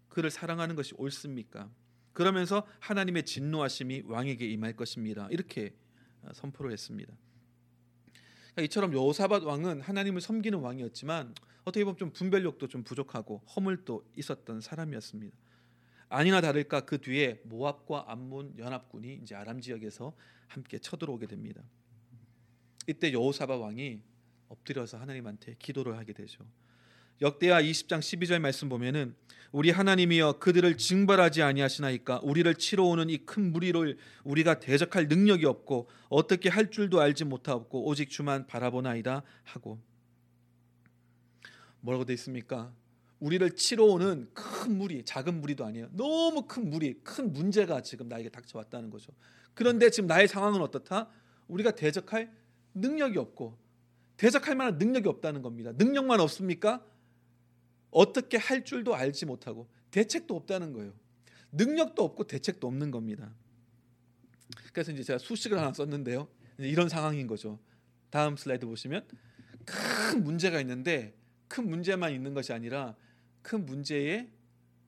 그를 0.09 0.31
사랑하는 0.31 0.75
것이 0.75 0.95
옳습니까? 0.99 1.71
그러면서 2.13 2.67
하나님의 2.81 3.25
진노하심이 3.25 4.03
왕에게 4.07 4.45
임할 4.47 4.75
것입니다. 4.75 5.29
이렇게 5.31 5.73
선포를 6.35 6.73
했습니다. 6.73 7.15
이처럼 8.61 8.93
여호사밧 8.93 9.45
왕은 9.45 9.81
하나님을 9.81 10.21
섬기는 10.21 10.59
왕이었지만 10.59 11.35
어떻게 11.65 11.85
보면 11.85 11.97
좀 11.97 12.13
분별력도 12.13 12.69
좀 12.69 12.83
부족하고 12.83 13.39
허물도 13.55 14.05
있었던 14.17 14.61
사람이었습니다. 14.61 15.37
아니나 16.09 16.41
다를까 16.41 16.81
그 16.81 16.99
뒤에 17.01 17.41
모압과 17.45 18.07
암몬 18.09 18.55
연합군이 18.59 19.21
이제 19.23 19.35
아람 19.35 19.61
지역에서 19.61 20.13
함께 20.49 20.79
쳐들어오게 20.79 21.27
됩니다. 21.27 21.63
이때 22.89 23.13
여호사밧 23.13 23.61
왕이 23.61 24.01
엎드려서 24.49 24.99
하나님한테 24.99 25.55
기도를 25.59 25.97
하게 25.97 26.13
되죠. 26.13 26.45
역대하 27.23 27.63
20장 27.63 28.01
12절 28.01 28.41
말씀 28.41 28.69
보면은 28.69 29.15
우리 29.53 29.71
하나님이여 29.71 30.39
그들을 30.39 30.77
징벌하지 30.79 31.43
아니하시나이까 31.43 32.21
우리를 32.23 32.53
치러 32.55 32.85
오는 32.85 33.11
이 33.11 33.19
큰 33.19 33.53
무리를 33.53 33.99
우리가 34.25 34.59
대적할 34.59 35.07
능력이 35.07 35.45
없고 35.45 35.89
어떻게 36.09 36.49
할 36.49 36.71
줄도 36.71 37.01
알지 37.01 37.25
못하고 37.25 37.85
오직 37.87 38.09
주만 38.09 38.47
바라보나이다 38.47 39.23
하고 39.45 39.79
뭐라고 41.81 42.05
돼 42.05 42.13
있습니까? 42.15 42.73
우리를 43.21 43.55
치러 43.55 43.85
오는 43.85 44.29
큰 44.33 44.79
무리, 44.79 45.05
작은 45.05 45.41
무리도 45.41 45.65
아니에요. 45.65 45.89
너무 45.93 46.47
큰 46.47 46.71
무리, 46.71 46.95
큰 47.03 47.33
문제가 47.33 47.83
지금 47.83 48.09
나에게 48.09 48.31
닥쳐왔다는 48.31 48.91
거죠. 48.91 49.13
그런데 49.55 49.91
지금 49.91 50.07
나의 50.07 50.27
상황은 50.27 50.61
어떻다? 50.63 51.11
우리가 51.49 51.73
대적할 51.73 52.33
능력이 52.75 53.19
없고 53.19 53.59
대적할 54.17 54.55
만한 54.55 54.79
능력이 54.79 55.09
없다는 55.09 55.43
겁니다. 55.43 55.73
능력만 55.77 56.21
없습니까? 56.21 56.85
어떻게 57.91 58.37
할 58.37 58.65
줄도 58.65 58.95
알지 58.95 59.27
못하고 59.27 59.69
대책도 59.91 60.35
없다는 60.35 60.73
거예요. 60.73 60.93
능력도 61.53 62.03
없고 62.03 62.25
대책도 62.25 62.67
없는 62.67 62.91
겁니다. 62.91 63.35
그래서 64.73 64.93
이제 64.93 65.03
제가 65.03 65.19
수식을 65.19 65.59
하나 65.59 65.73
썼는데요. 65.73 66.29
이런 66.59 66.89
상황인 66.89 67.27
거죠. 67.27 67.59
다음 68.11 68.37
슬라이드 68.37 68.67
보시면 68.67 69.07
큰 69.65 70.23
문제가 70.23 70.61
있는데 70.61 71.17
큰 71.51 71.69
문제만 71.69 72.13
있는 72.13 72.33
것이 72.33 72.53
아니라 72.53 72.97
큰 73.43 73.67
문제에 73.67 74.31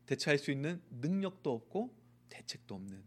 대처할 0.06 0.38
수 0.38 0.52
있는 0.52 0.80
능력도 1.00 1.52
없고 1.52 1.92
대책도 2.28 2.76
없는 2.76 3.02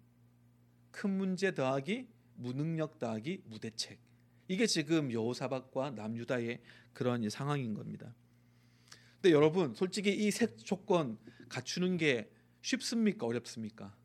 큰 0.91 1.17
문제 1.17 1.53
더하기 1.53 2.05
무능력 2.35 2.99
더하기 2.99 3.43
무대책 3.45 3.97
이게 4.49 4.67
지금 4.67 5.09
여호사박과 5.09 5.91
남유다의 5.91 6.61
그런 6.91 7.27
상황인 7.29 7.73
겁니다. 7.73 8.13
근데 9.21 9.31
여러분 9.33 9.73
솔직히 9.73 10.13
이세 10.13 10.57
조건 10.57 11.17
갖추는 11.47 11.95
게 11.95 12.29
쉽습니까 12.61 13.25
어렵습니까? 13.25 13.95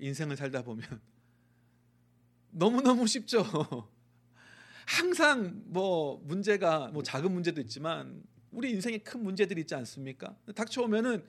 인생을 0.00 0.36
살다 0.36 0.62
보면 0.62 1.00
너무 2.52 2.82
너무 2.82 3.06
쉽죠. 3.06 3.42
항상 4.86 5.62
뭐 5.64 6.20
문제가 6.24 6.88
뭐 6.88 7.02
작은 7.02 7.32
문제도 7.32 7.58
있지만 7.62 8.22
우리 8.56 8.70
인생에 8.70 8.96
큰 8.98 9.22
문제들이 9.22 9.60
있지 9.60 9.74
않습니까? 9.74 10.34
닥쳐오면은 10.54 11.22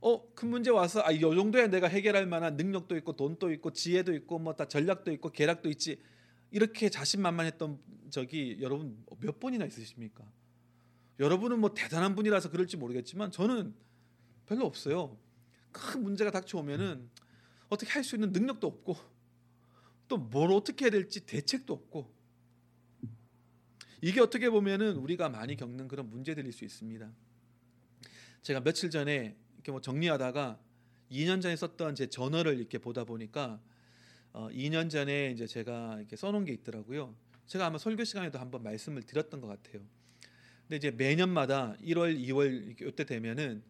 어 0.00 0.34
큰 0.34 0.50
문제 0.50 0.70
와서 0.70 1.00
아 1.04 1.12
이 1.12 1.20
정도야 1.20 1.68
내가 1.68 1.86
해결할 1.86 2.26
만한 2.26 2.56
능력도 2.56 2.96
있고 2.96 3.14
돈도 3.14 3.52
있고 3.52 3.72
지혜도 3.72 4.12
있고 4.14 4.40
뭐 4.40 4.54
다 4.54 4.66
전략도 4.66 5.12
있고 5.12 5.30
계략도 5.30 5.70
있지 5.70 6.02
이렇게 6.50 6.90
자신만만했던 6.90 7.78
적이 8.10 8.58
여러분 8.60 9.04
몇 9.20 9.38
번이나 9.38 9.64
있으십니까? 9.66 10.24
여러분은 11.20 11.60
뭐 11.60 11.72
대단한 11.74 12.16
분이라서 12.16 12.50
그럴지 12.50 12.76
모르겠지만 12.76 13.30
저는 13.30 13.72
별로 14.46 14.66
없어요. 14.66 15.16
큰 15.72 16.02
문제가 16.02 16.32
닥쳐오면은 16.32 17.08
어떻게 17.68 17.90
할 17.92 18.02
수 18.02 18.16
있는 18.16 18.32
능력도 18.32 18.66
없고 18.66 18.96
또 20.08 20.18
뭘 20.18 20.50
어떻게 20.52 20.86
해야 20.86 20.90
될지 20.90 21.24
대책도 21.24 21.72
없고 21.72 22.12
이게 24.04 24.20
어떻게 24.20 24.50
보면은 24.50 24.96
우리가 24.96 25.30
많이 25.30 25.56
겪는 25.56 25.88
그런 25.88 26.10
문제들일 26.10 26.52
수 26.52 26.66
있습니다. 26.66 27.10
제가 28.42 28.60
며칠 28.60 28.90
전에 28.90 29.34
이렇게 29.54 29.72
뭐 29.72 29.80
정리하다가 29.80 30.60
2년 31.10 31.40
전에 31.40 31.56
썼던 31.56 31.94
제 31.94 32.08
저널을 32.08 32.58
이렇게 32.58 32.76
보다 32.76 33.04
보니까 33.04 33.62
어, 34.34 34.50
2년 34.50 34.90
전에 34.90 35.30
이제 35.30 35.46
제가 35.46 35.96
이렇게 36.00 36.16
써놓은 36.16 36.44
게 36.44 36.52
있더라고요. 36.52 37.16
제가 37.46 37.64
아마 37.64 37.78
설교 37.78 38.04
시간에도 38.04 38.38
한번 38.38 38.62
말씀을 38.62 39.04
드렸던 39.04 39.40
것 39.40 39.46
같아요. 39.46 39.80
근데 40.64 40.76
이제 40.76 40.90
매년마다 40.90 41.74
1월, 41.82 42.14
2월 42.28 42.78
이때 42.82 43.06
되면은 43.06 43.62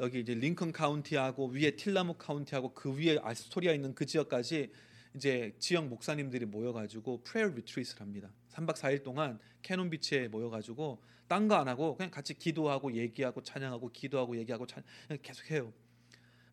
여기 0.00 0.20
이제 0.20 0.34
링컨 0.34 0.72
카운티하고 0.72 1.46
위에 1.46 1.76
틸라묵 1.76 2.16
카운티하고 2.18 2.74
그 2.74 2.94
위에 2.94 3.20
아스토리아 3.22 3.72
있는 3.72 3.94
그 3.94 4.04
지역까지 4.04 4.70
이제 5.14 5.54
지역 5.58 5.86
목사님들이 5.88 6.46
모여가지고 6.46 7.22
prayer 7.22 7.48
retreat를 7.48 8.00
합니다. 8.00 8.30
3박 8.50 8.74
4일 8.76 9.02
동안 9.02 9.38
캐논 9.62 9.90
비치에 9.90 10.28
모여가지고 10.28 11.02
딴 11.28 11.46
거 11.46 11.56
안 11.56 11.68
하고 11.68 11.96
그냥 11.96 12.10
같이 12.10 12.34
기도하고 12.34 12.92
얘기하고 12.94 13.42
찬양하고 13.42 13.90
기도하고 13.92 14.36
얘기하고 14.38 14.66
찬 14.66 14.82
계속 15.22 15.50
해요. 15.50 15.72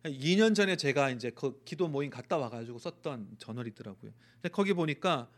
2년 0.04 0.54
전에 0.54 0.76
제가 0.76 1.10
이제 1.10 1.30
그 1.30 1.60
기도 1.64 1.88
모임 1.88 2.10
갔다 2.10 2.36
와가지고 2.36 2.78
썼던 2.78 3.36
저널이 3.38 3.70
있더라고요. 3.70 4.12
거기 4.52 4.72
보니까 4.72 5.30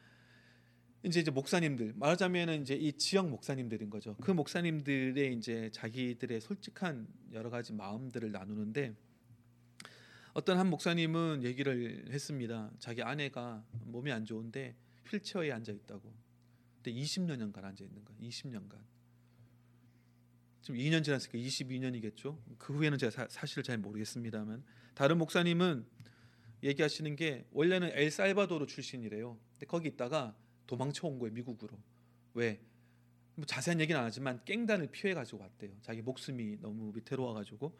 이제 1.04 1.20
이제 1.20 1.30
목사님들 1.30 1.94
말하자면은 1.96 2.62
이제 2.62 2.74
이 2.74 2.92
지역 2.92 3.28
목사님들인 3.28 3.88
거죠. 3.88 4.16
그 4.20 4.32
목사님들의 4.32 5.32
이제 5.34 5.70
자기들의 5.72 6.40
솔직한 6.40 7.06
여러 7.32 7.48
가지 7.48 7.72
마음들을 7.72 8.32
나누는데 8.32 8.94
어떤 10.38 10.56
한 10.56 10.70
목사님은 10.70 11.42
얘기를 11.42 12.04
했습니다. 12.12 12.70
자기 12.78 13.02
아내가 13.02 13.66
몸이 13.86 14.12
안 14.12 14.24
좋은데 14.24 14.76
휠체어에 15.08 15.50
앉아 15.50 15.72
있다고. 15.72 16.14
근데 16.76 16.92
20년간 16.92 17.64
앉아 17.64 17.82
있는 17.82 18.04
거야. 18.04 18.16
20년간. 18.20 18.78
지금 20.62 20.78
2년 20.78 21.02
지났으니까 21.02 21.38
22년이겠죠. 21.38 22.38
그 22.56 22.72
후에는 22.72 22.98
제가 22.98 23.10
사, 23.10 23.26
사실을 23.28 23.64
잘 23.64 23.78
모르겠습니다만 23.78 24.62
다른 24.94 25.18
목사님은 25.18 25.84
얘기하시는 26.62 27.16
게 27.16 27.44
원래는 27.50 27.90
엘살바도르 27.94 28.68
출신이래요. 28.68 29.36
근데 29.54 29.66
거기 29.66 29.88
있다가 29.88 30.36
도망쳐 30.68 31.08
온 31.08 31.18
거예요 31.18 31.34
미국으로. 31.34 31.76
왜? 32.34 32.60
뭐 33.34 33.44
자세한 33.44 33.80
얘기는 33.80 33.98
안 33.98 34.06
하지만 34.06 34.40
깽단을 34.44 34.92
피해 34.92 35.14
가지고 35.14 35.40
왔대요. 35.40 35.72
자기 35.82 36.00
목숨이 36.00 36.58
너무 36.60 36.92
위태로워가지고 36.94 37.76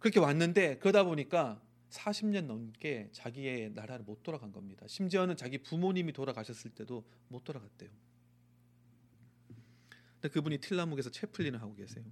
그렇게 0.00 0.18
왔는데 0.18 0.78
그러다 0.78 1.04
보니까 1.04 1.62
40년 1.90 2.46
넘게 2.46 3.08
자기의 3.12 3.70
나라를 3.70 4.04
못 4.04 4.22
돌아간 4.22 4.52
겁니다. 4.52 4.86
심지어는 4.86 5.36
자기 5.36 5.58
부모님이 5.58 6.12
돌아가셨을 6.12 6.70
때도 6.72 7.04
못 7.28 7.44
돌아갔대요. 7.44 7.90
근데 10.20 10.28
그분이 10.28 10.58
틸라묵에서 10.58 11.10
채플린을 11.10 11.60
하고 11.62 11.74
계세요. 11.74 12.04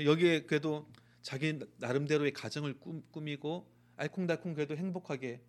여기에 0.00 0.42
그래도 0.42 0.90
자기 1.22 1.58
나름대로의 1.78 2.32
가정을 2.32 2.78
꾸미고 3.12 3.70
알콩달콩 3.96 4.54
그래도 4.54 4.76
행복하게 4.76 5.40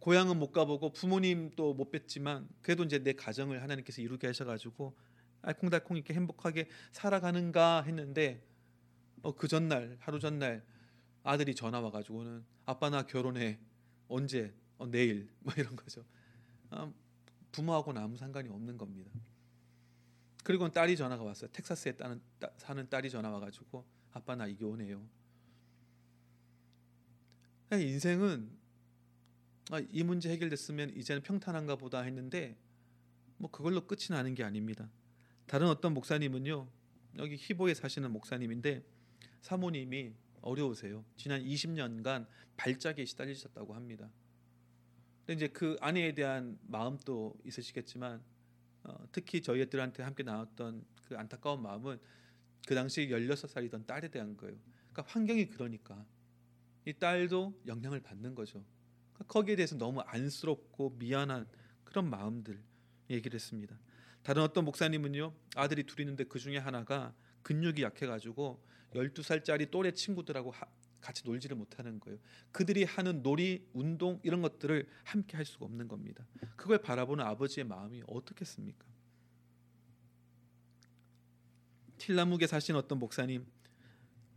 고향은 0.00 0.38
못 0.38 0.52
가보고 0.52 0.92
부모님도 0.92 1.74
못 1.74 1.90
뵀지만 1.90 2.46
그래도 2.62 2.84
이제 2.84 3.02
내 3.02 3.14
가정을 3.14 3.62
하나님께서 3.62 4.02
이루게 4.02 4.26
하셔가지고 4.28 4.96
알콩달콩 5.42 5.96
이렇게 5.96 6.14
행복하게 6.14 6.68
살아가는가 6.92 7.82
했는데 7.82 8.44
어, 9.22 9.34
그 9.34 9.48
전날 9.48 9.96
하루 10.00 10.20
전날 10.20 10.64
아들이 11.22 11.54
전화 11.54 11.80
와가지고는 11.80 12.44
아빠 12.66 12.90
나 12.90 13.06
결혼해 13.06 13.58
언제 14.08 14.54
어, 14.78 14.86
내일 14.86 15.30
뭐 15.40 15.52
이런 15.56 15.76
거죠. 15.76 16.04
아, 16.70 16.90
부모하고는 17.52 18.00
아무 18.00 18.16
상관이 18.16 18.48
없는 18.48 18.78
겁니다. 18.78 19.10
그리고 20.44 20.68
딸이 20.70 20.96
전화가 20.96 21.22
왔어요. 21.22 21.50
텍사스에 21.52 21.92
따는, 21.92 22.20
따, 22.38 22.50
사는 22.56 22.88
딸이 22.88 23.10
전화 23.10 23.30
와가지고 23.30 23.84
아빠 24.12 24.34
나 24.36 24.46
이혼해요. 24.46 25.06
인생은 27.72 28.50
아, 29.70 29.80
이 29.90 30.02
문제 30.02 30.30
해결됐으면 30.30 30.96
이제는 30.96 31.22
평탄한가 31.22 31.76
보다 31.76 32.00
했는데 32.00 32.56
뭐 33.36 33.50
그걸로 33.50 33.86
끝이 33.86 34.06
나는 34.10 34.34
게 34.34 34.42
아닙니다. 34.42 34.90
다른 35.46 35.68
어떤 35.68 35.92
목사님은요 35.92 36.66
여기 37.18 37.36
히보에 37.36 37.74
사시는 37.74 38.10
목사님인데 38.12 38.82
사모님이 39.42 40.14
어려우세요. 40.42 41.04
지난 41.16 41.42
20년간 41.42 42.26
발작에 42.56 43.04
시달리셨다고 43.04 43.74
합니다. 43.74 44.10
근데 45.26 45.34
이제 45.34 45.48
그 45.48 45.76
아내에 45.80 46.14
대한 46.14 46.58
마음도 46.66 47.34
있으시겠지만 47.44 48.22
어, 48.84 49.06
특히 49.12 49.42
저희들한테 49.42 50.02
함께 50.02 50.22
나왔던 50.22 50.84
그 51.04 51.16
안타까운 51.16 51.62
마음은 51.62 51.98
그 52.66 52.74
당시 52.74 53.08
16살이던 53.08 53.86
딸에 53.86 54.08
대한 54.08 54.36
거예요. 54.36 54.56
그러니까 54.92 55.12
환경이 55.12 55.50
그러니까 55.50 56.06
이 56.84 56.92
딸도 56.92 57.62
영향을 57.66 58.00
받는 58.00 58.34
거죠. 58.34 58.64
거기에 59.26 59.56
대해서 59.56 59.76
너무 59.76 60.00
안쓰럽고 60.00 60.96
미안한 60.98 61.46
그런 61.84 62.08
마음들 62.08 62.62
얘기를 63.10 63.34
했습니다. 63.34 63.78
다른 64.22 64.42
어떤 64.42 64.64
목사님은요 64.64 65.34
아들이 65.56 65.84
둘 65.84 66.00
있는데 66.00 66.24
그 66.24 66.38
중에 66.38 66.58
하나가 66.58 67.14
근육이 67.42 67.82
약해가지고 67.82 68.62
12살짜리 68.94 69.70
또래 69.70 69.92
친구들하고 69.92 70.50
하, 70.50 70.66
같이 71.00 71.22
놀지를 71.24 71.56
못하는 71.56 72.00
거예요. 72.00 72.18
그들이 72.52 72.84
하는 72.84 73.22
놀이, 73.22 73.66
운동 73.72 74.20
이런 74.22 74.42
것들을 74.42 74.86
함께 75.04 75.36
할 75.36 75.46
수가 75.46 75.66
없는 75.66 75.88
겁니다. 75.88 76.26
그걸 76.56 76.78
바라보는 76.78 77.24
아버지의 77.24 77.64
마음이 77.64 78.02
어떻겠습니까? 78.06 78.86
킬라묵에 81.98 82.46
사신 82.46 82.76
어떤 82.76 82.98
목사님 82.98 83.46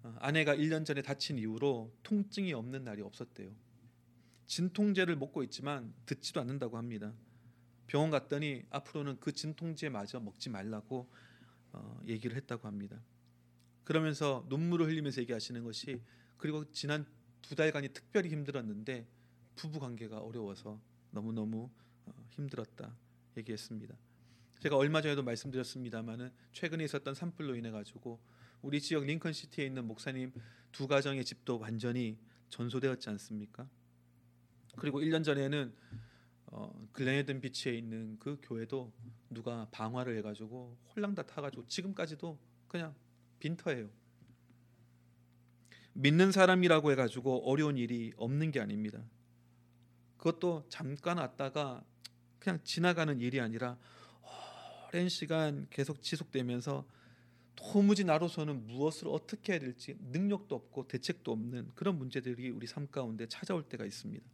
어, 0.03 0.15
아내가 0.19 0.55
1년 0.55 0.83
전에 0.85 1.01
다친 1.01 1.37
이후로 1.37 1.95
통증이 2.03 2.53
없는 2.53 2.83
날이 2.83 3.01
없었대요. 3.01 3.51
진통제를 4.47 5.15
먹고 5.15 5.43
있지만 5.43 5.93
듣지도 6.05 6.41
않는다고 6.41 6.77
합니다. 6.77 7.13
병원 7.87 8.09
갔더니 8.09 8.63
앞으로는 8.69 9.19
그 9.19 9.31
진통제 9.31 9.89
마저 9.89 10.19
먹지 10.19 10.49
말라고 10.49 11.09
어, 11.73 11.99
얘기를 12.07 12.35
했다고 12.35 12.67
합니다. 12.67 13.01
그러면서 13.83 14.45
눈물을 14.49 14.87
흘리면서 14.87 15.21
얘기하시는 15.21 15.63
것이 15.63 16.01
그리고 16.37 16.69
지난 16.71 17.05
두 17.41 17.55
달간이 17.55 17.89
특별히 17.89 18.29
힘들었는데 18.29 19.07
부부 19.55 19.79
관계가 19.79 20.19
어려워서 20.19 20.79
너무 21.11 21.33
너무 21.33 21.69
어, 22.05 22.25
힘들었다 22.29 22.95
얘기했습니다. 23.37 23.95
제가 24.59 24.77
얼마 24.77 25.01
전에도 25.01 25.23
말씀드렸습니다만은 25.23 26.31
최근에 26.53 26.83
있었던 26.85 27.15
산불로 27.15 27.55
인해 27.55 27.71
가지고 27.71 28.19
우리 28.61 28.79
지역 28.79 29.05
링컨 29.05 29.33
시티에 29.33 29.65
있는 29.65 29.85
목사님 29.85 30.31
두 30.71 30.87
가정의 30.87 31.25
집도 31.25 31.57
완전히 31.57 32.17
전소되었지 32.49 33.09
않습니까? 33.09 33.67
그리고 34.77 35.01
1년 35.01 35.23
전에는 35.23 35.73
어, 36.47 36.87
글렌헤든 36.91 37.41
비치에 37.41 37.73
있는 37.73 38.17
그 38.19 38.37
교회도 38.41 38.91
누가 39.29 39.67
방화를 39.71 40.17
해가지고 40.17 40.77
홀랑 40.95 41.15
다 41.15 41.23
타가지고 41.23 41.65
지금까지도 41.67 42.37
그냥 42.67 42.93
빈터예요. 43.41 43.89
믿는 45.93 46.31
사람이라고 46.31 46.91
해가지고 46.91 47.49
어려운 47.49 47.77
일이 47.77 48.13
없는 48.15 48.51
게 48.51 48.61
아닙니다. 48.61 49.03
그것도 50.17 50.65
잠깐 50.69 51.17
왔다가 51.17 51.83
그냥 52.39 52.59
지나가는 52.63 53.19
일이 53.19 53.41
아니라 53.41 53.77
오랜 54.87 55.09
시간 55.09 55.67
계속 55.69 56.01
지속되면서 56.01 56.85
도무지 57.55 58.05
나로서는 58.05 58.67
무엇을 58.67 59.07
어떻게 59.09 59.53
해야 59.53 59.59
될지 59.59 59.97
능력도 59.99 60.55
없고 60.55 60.87
대책도 60.87 61.31
없는 61.31 61.71
그런 61.75 61.97
문제들이 61.97 62.49
우리 62.49 62.67
삶 62.67 62.87
가운데 62.87 63.27
찾아올 63.27 63.63
때가 63.67 63.85
있습니다. 63.85 64.25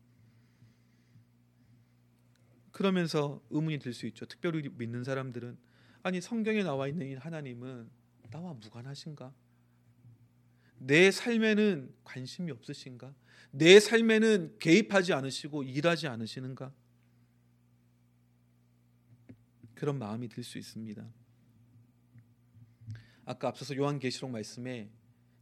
그러면서 2.71 3.41
의문이 3.49 3.79
들 3.79 3.93
수 3.93 4.05
있죠. 4.07 4.25
특별히 4.25 4.69
믿는 4.69 5.03
사람들은 5.03 5.57
아니 6.03 6.21
성경에 6.21 6.63
나와 6.63 6.87
있는 6.87 7.07
이 7.07 7.15
하나님은 7.15 7.89
나와 8.29 8.53
무관하신가? 8.53 9.33
내 10.79 11.11
삶에는 11.11 11.93
관심이 12.03 12.51
없으신가? 12.51 13.13
내 13.51 13.79
삶에는 13.79 14.57
개입하지 14.59 15.13
않으시고 15.13 15.63
일하지 15.63 16.07
않으시는가? 16.07 16.73
그런 19.73 19.97
마음이 19.99 20.27
들 20.27 20.43
수 20.43 20.57
있습니다. 20.57 21.05
아까 23.25 23.49
앞서서 23.49 23.75
요한계시록 23.75 24.31
말씀에 24.31 24.89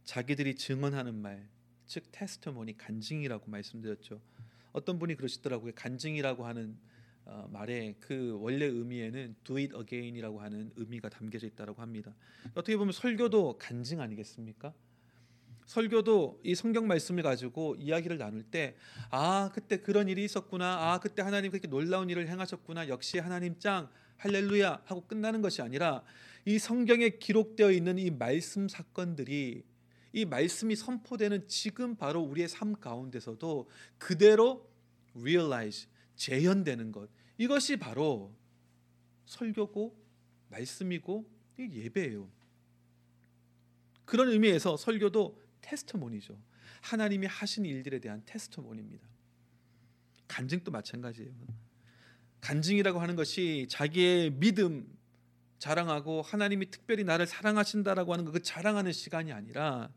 자기들이 0.04 0.56
증언하는 0.56 1.14
말, 1.14 1.48
즉 1.86 2.04
테스트모니 2.10 2.76
간증이라고 2.76 3.50
말씀드렸죠. 3.50 4.20
어떤 4.72 4.98
분이 4.98 5.14
그러시더라고요. 5.14 5.72
간증이라고 5.74 6.46
하는 6.46 6.78
어, 7.26 7.48
말의 7.50 7.96
그 7.98 8.38
원래 8.40 8.66
의미에는 8.66 9.36
do 9.42 9.56
it 9.56 9.74
again이라고 9.76 10.40
하는 10.40 10.70
의미가 10.76 11.08
담겨져 11.08 11.46
있다고 11.48 11.82
합니다. 11.82 12.14
어떻게 12.54 12.76
보면 12.76 12.92
설교도 12.92 13.58
간증 13.58 14.00
아니겠습니까? 14.00 14.72
설교도 15.66 16.40
이 16.44 16.54
성경 16.54 16.86
말씀을 16.86 17.24
가지고 17.24 17.74
이야기를 17.76 18.18
나눌 18.18 18.44
때, 18.44 18.76
아, 19.10 19.50
그때 19.52 19.78
그런 19.78 20.08
일이 20.08 20.24
있었구나. 20.24 20.92
아, 20.92 21.00
그때 21.00 21.22
하나님 21.22 21.50
그렇게 21.50 21.66
놀라운 21.66 22.08
일을 22.08 22.28
행하셨구나. 22.28 22.88
역시 22.88 23.18
하나님 23.18 23.58
짱, 23.58 23.90
할렐루야 24.18 24.82
하고 24.84 25.04
끝나는 25.06 25.42
것이 25.42 25.62
아니라 25.62 26.04
이 26.44 26.60
성경에 26.60 27.10
기록되어 27.10 27.72
있는 27.72 27.98
이 27.98 28.10
말씀 28.10 28.68
사건들이 28.68 29.64
이 30.12 30.24
말씀이 30.24 30.76
선포되는 30.76 31.48
지금 31.48 31.96
바로 31.96 32.22
우리의 32.22 32.48
삶 32.48 32.72
가운데서도 32.72 33.68
그대로 33.98 34.70
realize, 35.16 35.88
재현되는 36.14 36.92
것. 36.92 37.10
이것이 37.38 37.76
바로 37.76 38.34
설교고 39.26 39.96
말씀이고 40.48 41.28
예배예요. 41.58 42.30
그런 44.04 44.28
의미에서 44.28 44.76
설교도 44.76 45.42
테스트모니죠. 45.60 46.38
하나님이 46.80 47.26
하신 47.26 47.64
일들에 47.64 47.98
대한 47.98 48.22
테스트모니입니다. 48.24 49.06
간증도 50.28 50.70
마찬가지예요. 50.70 51.32
간증이라고 52.40 53.00
하는 53.00 53.16
것이 53.16 53.66
자기의 53.68 54.30
믿음 54.30 54.96
자랑하고 55.58 56.22
하나님이 56.22 56.70
특별히 56.70 57.02
나를 57.02 57.26
사랑하신다라고 57.26 58.12
하는 58.12 58.24
그 58.26 58.40
자랑하는 58.40 58.92
시간이 58.92 59.32
아니라 59.32 59.90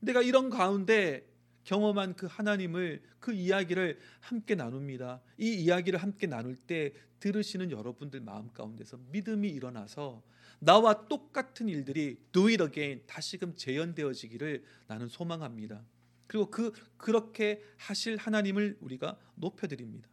내가 0.00 0.22
이런 0.22 0.50
가운데 0.50 1.24
경험한 1.66 2.14
그 2.14 2.26
하나님을 2.26 3.02
그 3.18 3.32
이야기를 3.32 3.98
함께 4.20 4.54
나눕니다. 4.54 5.20
이 5.36 5.52
이야기를 5.52 6.00
함께 6.00 6.28
나눌 6.28 6.54
때 6.54 6.94
들으시는 7.18 7.72
여러분들 7.72 8.20
마음 8.20 8.52
가운데서 8.52 8.98
믿음이 9.10 9.48
일어나서 9.48 10.22
나와 10.60 11.08
똑같은 11.08 11.68
일들이 11.68 12.18
do 12.30 12.46
it 12.46 12.62
again 12.62 13.02
다시금 13.06 13.56
재현되어지기를 13.56 14.64
나는 14.86 15.08
소망합니다. 15.08 15.84
그리고 16.28 16.50
그 16.50 16.72
그렇게 16.96 17.62
하실 17.76 18.16
하나님을 18.16 18.78
우리가 18.80 19.18
높여 19.34 19.66
드립니다. 19.66 20.08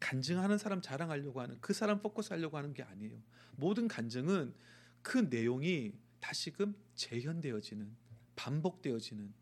간증하는 0.00 0.58
사람 0.58 0.82
자랑하려고 0.82 1.40
하는 1.40 1.56
그 1.60 1.72
사람 1.72 2.02
포커스 2.02 2.32
하려고 2.32 2.56
하는 2.56 2.74
게 2.74 2.82
아니에요. 2.82 3.22
모든 3.52 3.86
간증은 3.86 4.54
그 5.02 5.18
내용이 5.18 5.92
다시금 6.18 6.74
재현되어지는 6.96 7.94
반복되어지는 8.34 9.39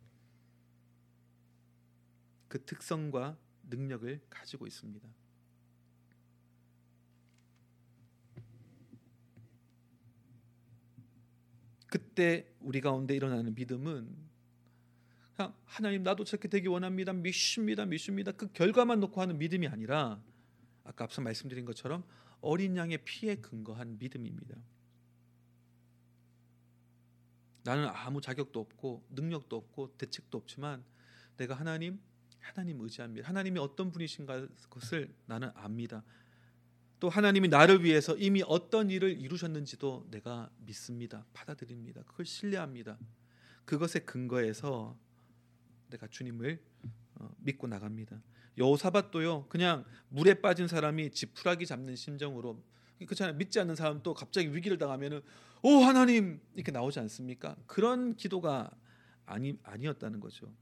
그 2.48 2.64
특성과 2.64 3.38
능력을 3.64 4.20
가지고 4.30 4.66
있습니다. 4.66 5.08
그때 11.86 12.54
우리 12.60 12.80
가운데 12.80 13.14
일어나는 13.14 13.54
믿음은 13.54 14.28
하나님 15.64 16.02
나도 16.02 16.24
저렇게 16.24 16.48
되기 16.48 16.66
원합니다. 16.68 17.12
믿습니다. 17.12 17.86
믿습니다. 17.86 18.32
그 18.32 18.50
결과만 18.52 19.00
놓고 19.00 19.20
하는 19.20 19.38
믿음이 19.38 19.68
아니라 19.68 20.20
아까 20.84 21.04
앞서 21.04 21.22
말씀드린 21.22 21.64
것처럼 21.64 22.04
어린 22.40 22.76
양의 22.76 23.04
피에 23.04 23.36
근거한 23.36 23.98
믿음입니다. 23.98 24.56
나는 27.62 27.86
아무 27.86 28.20
자격도 28.20 28.58
없고 28.58 29.06
능력도 29.10 29.56
없고 29.56 29.96
대책도 29.98 30.38
없지만 30.38 30.84
내가 31.36 31.54
하나님 31.54 32.00
하나님 32.40 32.80
의지합니다. 32.80 33.28
하나님이 33.28 33.58
어떤 33.58 33.90
분이신 33.90 34.26
것을 34.70 35.14
나는 35.26 35.50
압니다. 35.54 36.02
또 37.00 37.08
하나님이 37.08 37.48
나를 37.48 37.84
위해서 37.84 38.16
이미 38.16 38.42
어떤 38.46 38.90
일을 38.90 39.20
이루셨는지도 39.20 40.08
내가 40.10 40.50
믿습니다. 40.58 41.24
받아들입니다. 41.32 42.02
그걸 42.02 42.26
신뢰합니다. 42.26 42.98
그것에 43.64 44.00
근거해서 44.00 44.98
내가 45.90 46.06
주님을 46.08 46.60
어, 47.16 47.30
믿고 47.38 47.66
나갑니다. 47.66 48.20
여호사밧도요. 48.56 49.46
그냥 49.48 49.84
물에 50.08 50.34
빠진 50.34 50.66
사람이 50.66 51.10
지푸라기 51.12 51.66
잡는 51.66 51.94
심정으로 51.94 52.60
그렇잖아요. 52.98 53.36
믿지 53.36 53.60
않는 53.60 53.76
사람 53.76 54.02
또 54.02 54.12
갑자기 54.14 54.52
위기를 54.54 54.78
당하면은 54.78 55.20
오 55.62 55.82
하나님 55.84 56.40
이렇게 56.54 56.72
나오지 56.72 56.98
않습니까? 57.00 57.56
그런 57.66 58.16
기도가 58.16 58.70
아니 59.24 59.56
아니었다는 59.62 60.18
거죠. 60.18 60.52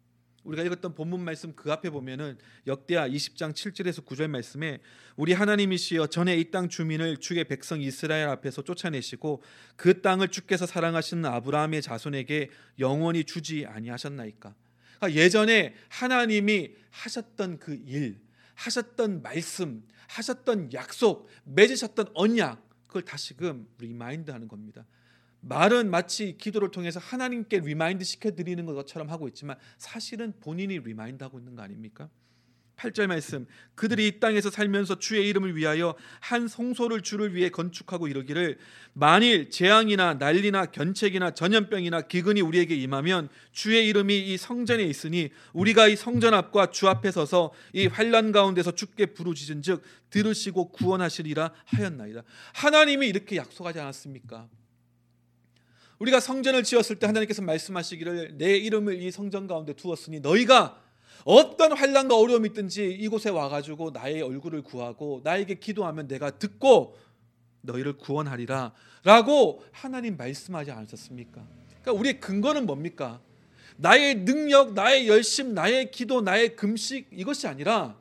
우리가 0.47 0.63
읽었던 0.63 0.95
본문 0.95 1.21
말씀 1.21 1.55
그 1.55 1.73
앞에 1.73 1.91
보면은 1.91 2.39
역대하 2.67 3.09
20장 3.09 3.53
7절에서 3.53 4.05
9절 4.05 4.29
말씀에 4.29 4.79
우리 5.17 5.33
하나님이시여 5.33 6.07
전에 6.07 6.37
이 6.37 6.51
땅 6.51 6.69
주민을 6.69 7.19
주의 7.19 7.43
백성 7.45 7.81
이스라엘 7.83 8.29
앞에서 8.29 8.63
쫓아내시고 8.63 9.43
그 9.75 10.01
땅을 10.01 10.29
주께서 10.29 10.65
사랑하시는 10.65 11.25
아브라함의 11.25 11.83
자손에게 11.83 12.51
영원히 12.79 13.25
주지 13.25 13.67
아니하셨나이까. 13.67 14.55
그러니까 14.99 15.21
예전에 15.21 15.75
하나님이 15.89 16.71
하셨던 16.91 17.59
그 17.59 17.75
일, 17.87 18.21
하셨던 18.55 19.23
말씀, 19.23 19.83
하셨던 20.09 20.73
약속, 20.73 21.29
맺으셨던 21.45 22.07
언약 22.15 22.65
그걸 22.87 23.03
다시금 23.03 23.67
remind 23.79 24.31
하는 24.31 24.47
겁니다. 24.47 24.87
말은 25.41 25.91
마치 25.91 26.37
기도를 26.39 26.71
통해서 26.71 26.99
하나님께 27.01 27.61
remind 27.61 28.05
시켜 28.05 28.31
드리는 28.33 28.65
것처럼 28.67 29.11
하고 29.11 29.29
있지만 29.29 29.57
사실은 29.79 30.33
본인이 30.41 30.79
remind 30.79 31.23
하고 31.23 31.39
있는 31.39 31.55
거 31.55 31.63
아닙니까? 31.63 32.09
8절 32.77 33.07
말씀 33.07 33.47
그들이 33.75 34.07
이 34.07 34.21
땅에서 34.21 34.51
살면서 34.51 34.99
주의 34.99 35.29
이름을 35.29 35.57
위하여 35.57 35.95
한 36.21 36.47
성소를 36.47 37.03
주를 37.03 37.35
위해 37.35 37.49
건축하고 37.49 38.07
이르기를 38.07 38.59
만일 38.93 39.51
재앙이나 39.51 40.15
난리나 40.15 40.67
견책이나 40.67 41.33
전염병이나 41.33 42.03
기근이 42.03 42.41
우리에게 42.43 42.75
임하면 42.77 43.29
주의 43.53 43.87
이름이 43.89 44.33
이 44.33 44.37
성전에 44.37 44.85
있으니 44.85 45.31
우리가 45.53 45.89
이 45.89 45.97
성전 45.97 46.35
앞과 46.35 46.71
주 46.71 46.89
앞에 46.89 47.11
서서 47.11 47.53
이 47.73 47.87
환란 47.87 48.33
가운데서 48.33 48.73
주께 48.73 49.07
부르짖은즉 49.07 49.83
들으시고 50.11 50.73
구원하시리라 50.73 51.53
하였나이다 51.65 52.23
하나님이 52.55 53.09
이렇게 53.09 53.37
약속하지 53.37 53.81
않았습니까? 53.81 54.49
우리가 55.99 56.21
성전을 56.21 56.63
지었을 56.63 56.97
때 56.99 57.07
하나님께서 57.07 57.43
말씀하시기를 57.43 58.37
내 58.39 58.57
이름을 58.57 59.01
이 59.01 59.11
성전 59.11 59.47
가운데 59.47 59.73
두었으니 59.73 60.21
너희가 60.21 60.81
어떤 61.25 61.73
환란과 61.73 62.17
어려움이 62.17 62.51
있든지 62.51 62.93
이곳에 62.93 63.31
와가지고 63.31 63.91
나의 63.91 64.23
얼굴을 64.23 64.63
구하고 64.63 65.21
나에게 65.25 65.55
기도하면 65.55 66.07
내가 66.07 66.31
듣고 66.31 66.97
너희를 67.63 67.95
구원하리라 67.95 68.73
라고 69.03 69.65
하나님 69.73 70.17
말씀하지 70.17 70.71
않으셨습니까? 70.71 71.43
그러니까 71.83 71.93
우리의 71.93 72.21
근거는 72.21 72.67
뭡니까? 72.67 73.21
나의 73.77 74.25
능력, 74.25 74.75
나의 74.75 75.09
열심, 75.09 75.55
나의 75.55 75.91
기도, 75.91 76.21
나의 76.21 76.57
금식 76.57 77.09
이것이 77.13 77.47
아니라 77.47 77.99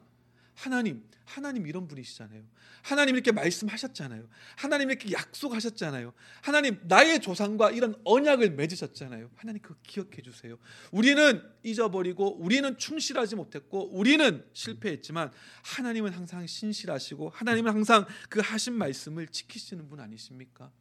하나님, 0.56 1.04
하나님 1.26 1.68
이런 1.68 1.88
분이시잖아요. 1.88 2.44
하나님 2.82 3.16
이렇게 3.16 3.32
말씀하셨잖아요. 3.32 4.28
하나님 4.56 4.90
이렇게 4.90 5.12
약속하셨잖아요. 5.12 6.14
하나님 6.42 6.80
나의 6.84 7.20
조상과 7.20 7.72
이런 7.72 7.96
언약을 8.04 8.52
맺으셨잖아요. 8.52 9.32
하나님 9.36 9.62
그거 9.62 9.76
기억해 9.84 10.22
주세요. 10.22 10.58
우리는 10.92 11.42
잊어버리고 11.64 12.38
우리는 12.38 12.78
충실하지 12.78 13.36
못했고 13.36 13.90
우리는 13.92 14.46
실패했지만 14.54 15.32
하나님은 15.64 16.14
항상 16.14 16.46
신실하시고 16.46 17.30
하나님은 17.30 17.74
항상 17.74 18.06
그 18.30 18.40
하신 18.40 18.74
말씀을 18.74 19.28
지키시는 19.28 19.90
분 19.90 20.00
아니십니까? 20.00 20.72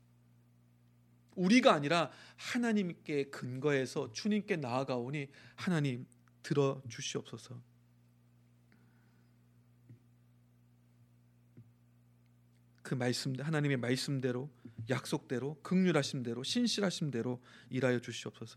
우리가 1.35 1.73
아니라 1.73 2.11
하나님께 2.37 3.31
근거해서 3.31 4.13
주님께 4.13 4.57
나아가오니 4.57 5.29
하나님 5.57 6.07
들어 6.43 6.81
주시옵소서. 6.89 7.74
그 12.95 12.97
말씀 12.97 13.35
하나님의 13.37 13.77
말씀대로 13.79 14.49
약속대로 14.89 15.59
극률하심 15.63 16.23
대로 16.23 16.45
신실하심 16.45 17.11
대로 17.11 17.43
일하여 17.69 17.99
주시옵소서. 17.99 18.57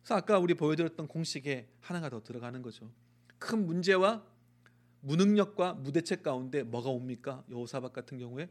그래서 0.00 0.14
아까 0.14 0.38
우리 0.38 0.54
보여드렸던 0.54 1.08
공식에 1.08 1.68
하나가 1.80 2.08
더 2.08 2.22
들어가는 2.22 2.62
거죠. 2.62 2.92
큰 3.40 3.66
문제와 3.66 4.24
무능력과 5.00 5.74
무대책 5.74 6.22
가운데 6.22 6.62
뭐가 6.62 6.90
옵니까? 6.90 7.44
여호사박 7.50 7.92
같은 7.92 8.16
경우에 8.16 8.48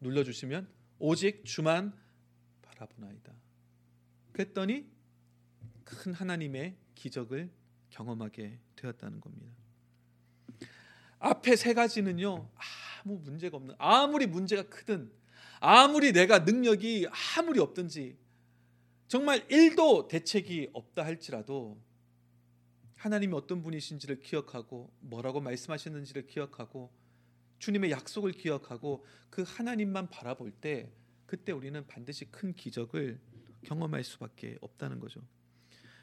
눌러주시면 0.00 0.68
오직 1.00 1.44
주만 1.44 1.92
바라보나이다. 2.62 3.34
그랬더니 4.30 4.86
큰 5.82 6.12
하나님의 6.12 6.76
기적을 6.94 7.50
경험하게 7.90 8.60
되었다는 8.76 9.20
겁니다. 9.20 9.61
앞에 11.22 11.56
세 11.56 11.72
가지는요 11.72 12.50
아무 13.04 13.18
문제가 13.18 13.56
없는 13.56 13.74
아무리 13.78 14.26
문제가 14.26 14.62
크든 14.64 15.10
아무리 15.60 16.12
내가 16.12 16.40
능력이 16.40 17.06
아무리 17.36 17.60
없든지 17.60 18.18
정말 19.06 19.46
일도 19.50 20.08
대책이 20.08 20.70
없다 20.72 21.04
할지라도 21.04 21.80
하나님이 22.96 23.34
어떤 23.34 23.62
분이신지를 23.62 24.20
기억하고 24.20 24.92
뭐라고 25.00 25.40
말씀하셨는지를 25.40 26.26
기억하고 26.26 26.92
주님의 27.58 27.90
약속을 27.92 28.32
기억하고 28.32 29.04
그 29.30 29.44
하나님만 29.46 30.08
바라볼 30.10 30.50
때 30.50 30.90
그때 31.26 31.52
우리는 31.52 31.86
반드시 31.86 32.24
큰 32.26 32.54
기적을 32.54 33.20
경험할 33.64 34.02
수밖에 34.02 34.58
없다는 34.60 34.98
거죠. 34.98 35.20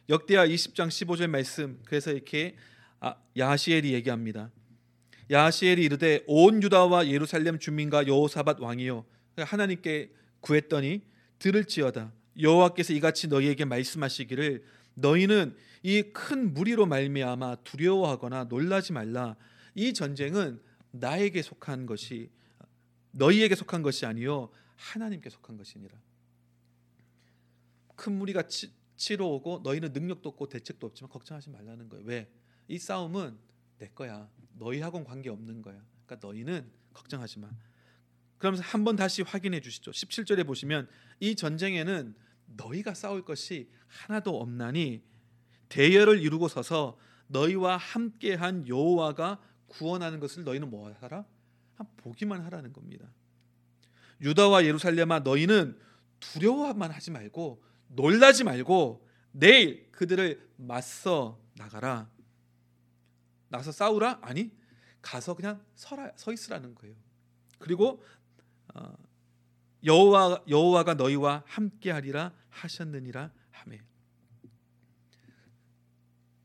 역대하 0.07 0.45
20장 0.47 0.87
15절 0.87 1.27
말씀 1.27 1.81
그래서 1.85 2.11
이렇게 2.11 2.55
아, 2.99 3.15
야시엘이 3.37 3.93
얘기합니다. 3.93 4.51
야시엘이 5.31 5.83
이르되 5.83 6.23
온 6.27 6.61
유다와 6.63 7.07
예루살렘 7.07 7.59
주민과 7.59 8.07
여호사밧 8.07 8.61
왕이요. 8.61 9.05
하나님께 9.37 10.11
구했더니 10.39 11.03
들을지어다. 11.37 12.11
여호와께서 12.39 12.93
이같이 12.93 13.27
너희에게 13.27 13.65
말씀하시기를 13.65 14.63
너희는 14.95 15.55
이 15.83 16.03
큰 16.13 16.53
무리로 16.53 16.85
말미암아 16.87 17.57
두려워하거나 17.63 18.45
놀라지 18.45 18.91
말라. 18.91 19.35
이 19.75 19.93
전쟁은 19.93 20.61
나에게 20.91 21.41
속한 21.41 21.85
것이 21.85 22.29
너희에게 23.11 23.55
속한 23.55 23.81
것이 23.81 24.05
아니요 24.05 24.49
하나님께 24.75 25.29
속한 25.29 25.57
것이니라. 25.57 25.97
큰 27.95 28.13
무리가 28.17 28.47
치, 28.47 28.73
치러 28.97 29.27
오고 29.27 29.61
너희는 29.63 29.93
능력도 29.93 30.27
없고 30.29 30.49
대책도 30.49 30.87
없지만 30.87 31.09
걱정하지 31.09 31.49
말라는 31.51 31.87
거예요. 31.89 32.05
왜? 32.05 32.29
이 32.67 32.77
싸움은 32.77 33.37
내 33.77 33.87
거야 33.89 34.29
너희하고는 34.59 35.05
관계 35.05 35.29
없는 35.29 35.61
거야. 35.61 35.81
그러니까 36.05 36.27
너희는 36.27 36.69
걱정하지 36.93 37.39
마. 37.39 37.49
그러면서 38.37 38.63
한 38.63 38.83
번 38.83 38.95
다시 38.95 39.21
확인해 39.21 39.59
주시죠. 39.59 39.91
17절에 39.91 40.45
보시면 40.45 40.87
이 41.19 41.35
전쟁에는 41.35 42.15
너희가 42.57 42.93
싸울 42.93 43.23
것이 43.25 43.69
하나도 43.87 44.39
없나니 44.39 45.03
대열을 45.69 46.21
이루고 46.21 46.47
서서 46.47 46.97
너희와 47.27 47.77
함께한 47.77 48.67
여호와가 48.67 49.39
구원하는 49.67 50.19
것을 50.19 50.43
너희는 50.43 50.69
뭐 50.69 50.91
하라? 50.99 51.25
보기만 51.97 52.41
하라는 52.45 52.73
겁니다. 52.73 53.07
유다와 54.21 54.65
예루살렘아 54.65 55.19
너희는 55.19 55.77
두려워만 56.19 56.91
하지 56.91 57.11
말고 57.11 57.63
놀라지 57.87 58.43
말고 58.43 59.07
내일 59.31 59.89
그들을 59.91 60.49
맞서 60.57 61.39
나가라. 61.55 62.09
나서 63.49 63.71
싸우라? 63.71 64.19
아니 64.21 64.51
가서 65.01 65.35
그냥 65.35 65.63
서라 65.75 66.11
서 66.15 66.31
있으라는 66.31 66.75
거예요. 66.75 66.95
그리고 67.57 68.03
어, 68.73 68.93
여호와 69.83 70.43
여호와가 70.47 70.93
너희와 70.93 71.43
함께하리라 71.45 72.33
하셨느니라 72.49 73.31
하매. 73.51 73.81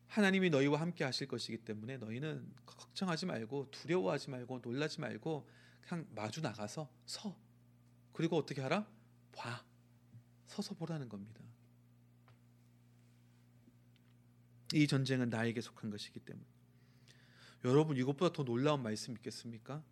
하나님이 0.09 0.51
너희와 0.51 0.81
함께 0.81 1.05
하실 1.05 1.27
것이기 1.27 1.59
때문에 1.59 1.97
너희는 1.97 2.53
걱정하지 2.67 3.27
말고 3.27 3.71
두려워하지 3.71 4.31
말고 4.31 4.61
놀라지 4.63 5.01
말고 5.01 5.49
그냥 5.81 6.07
마주 6.15 6.41
나가서 6.41 6.89
서. 7.05 7.37
그리고 8.13 8.37
어떻게 8.37 8.61
하라? 8.63 8.87
봐. 9.33 9.65
서서 10.47 10.75
보라는 10.75 11.09
겁니다. 11.09 11.43
이 14.73 14.87
전쟁은 14.87 15.31
나에게 15.31 15.61
속한 15.61 15.91
것이기 15.91 16.21
때문에. 16.21 16.54
여러분 17.65 17.97
이것보다 17.97 18.33
더 18.33 18.45
놀라운 18.45 18.83
말씀 18.83 19.15
있겠습니까? 19.15 19.83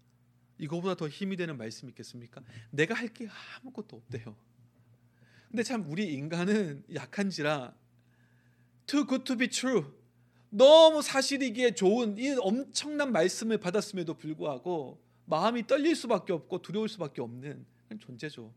이거보다 0.59 0.95
더 0.95 1.09
힘이 1.09 1.37
되는 1.37 1.57
말씀 1.57 1.89
있겠습니까? 1.89 2.43
내가 2.71 2.95
할 2.95 3.09
게 3.09 3.29
아무것도 3.61 3.97
없대요. 3.97 4.37
근데 5.49 5.63
참 5.63 5.85
우리 5.91 6.13
인간은 6.15 6.85
약한지라 6.95 7.75
too 8.87 9.07
good 9.07 9.25
to 9.25 9.37
be 9.37 9.49
true 9.49 9.85
너무 10.51 11.03
사실이기에 11.03 11.75
좋은 11.75 12.17
이 12.19 12.35
엄청난 12.39 13.11
말씀을 13.13 13.59
받았음에도 13.59 14.15
불구하고 14.15 15.03
마음이 15.27 15.67
떨릴 15.67 15.97
수밖에 15.97 16.33
없고 16.33 16.61
두려울 16.63 16.89
수밖에 16.89 17.23
없는 17.23 17.65
존재죠. 18.01 18.53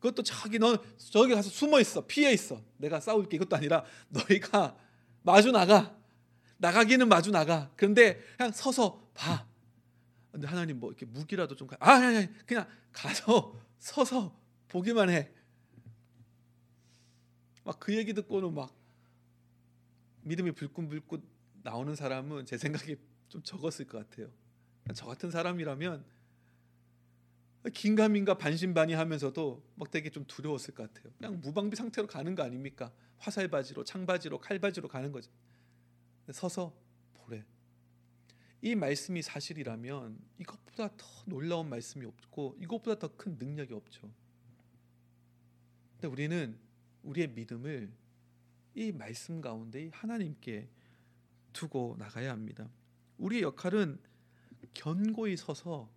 그것도 0.00 0.22
저기 0.22 0.58
너 0.58 0.78
저기 0.96 1.34
가서 1.34 1.48
숨어 1.50 1.80
있어 1.80 2.06
피해 2.06 2.32
있어 2.32 2.62
내가 2.78 3.00
싸울게 3.00 3.36
이것도 3.36 3.56
아니라 3.56 3.84
너희가 4.08 4.76
마주 5.22 5.50
나가 5.50 5.94
나가기는 6.60 7.08
마주 7.08 7.30
나가. 7.30 7.70
그런데 7.76 8.20
그냥 8.36 8.52
서서 8.52 9.10
봐. 9.14 9.46
근데 10.30 10.46
하나님 10.46 10.78
뭐 10.78 10.90
이렇게 10.90 11.06
무기라도 11.06 11.56
좀 11.56 11.68
아, 11.80 11.92
아니, 11.92 12.16
아니, 12.18 12.46
그냥 12.46 12.68
가서 12.92 13.58
서서 13.78 14.38
보기만 14.68 15.10
해. 15.10 15.30
막 17.64 17.78
그 17.80 17.96
얘기 17.96 18.12
듣고는 18.12 18.52
막 18.54 18.74
믿음이 20.22 20.52
불끈불끈 20.52 21.22
나오는 21.62 21.94
사람은 21.94 22.46
제 22.46 22.58
생각에 22.58 22.96
좀 23.28 23.42
적었을 23.42 23.86
것 23.86 23.98
같아요. 24.08 24.30
저 24.94 25.06
같은 25.06 25.30
사람이라면 25.30 26.04
긴가민가 27.72 28.38
반신반의하면서도 28.38 29.62
막 29.76 29.90
되게 29.90 30.10
좀 30.10 30.24
두려웠을 30.26 30.74
것 30.74 30.92
같아요. 30.92 31.12
그냥 31.18 31.40
무방비 31.40 31.76
상태로 31.76 32.06
가는 32.06 32.34
거 32.34 32.42
아닙니까? 32.42 32.92
화살 33.18 33.48
바지로, 33.48 33.84
창 33.84 34.06
바지로, 34.06 34.38
칼 34.40 34.58
바지로 34.58 34.88
가는 34.88 35.12
거죠. 35.12 35.30
서서 36.32 36.72
보래. 37.14 37.44
이 38.62 38.74
말씀이 38.74 39.22
사실이라면 39.22 40.18
이것보다 40.38 40.88
더 40.96 41.06
놀라운 41.26 41.68
말씀이 41.68 42.04
없고 42.04 42.56
이것보다 42.60 42.98
더 42.98 43.08
큰 43.16 43.36
능력이 43.38 43.72
없죠. 43.74 44.10
근데 45.92 46.08
우리는 46.08 46.58
우리의 47.02 47.28
믿음을 47.28 47.92
이 48.74 48.92
말씀 48.92 49.40
가운데 49.40 49.90
하나님께 49.92 50.68
두고 51.52 51.96
나가야 51.98 52.30
합니다. 52.30 52.68
우리의 53.18 53.42
역할은 53.42 53.98
견고히 54.74 55.36
서서 55.36 55.90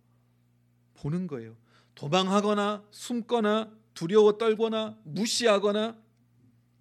보는 0.94 1.26
거예요. 1.26 1.56
도망하거나 1.94 2.86
숨거나 2.90 3.72
두려워 3.94 4.36
떨거나 4.36 4.98
무시하거나 5.04 5.96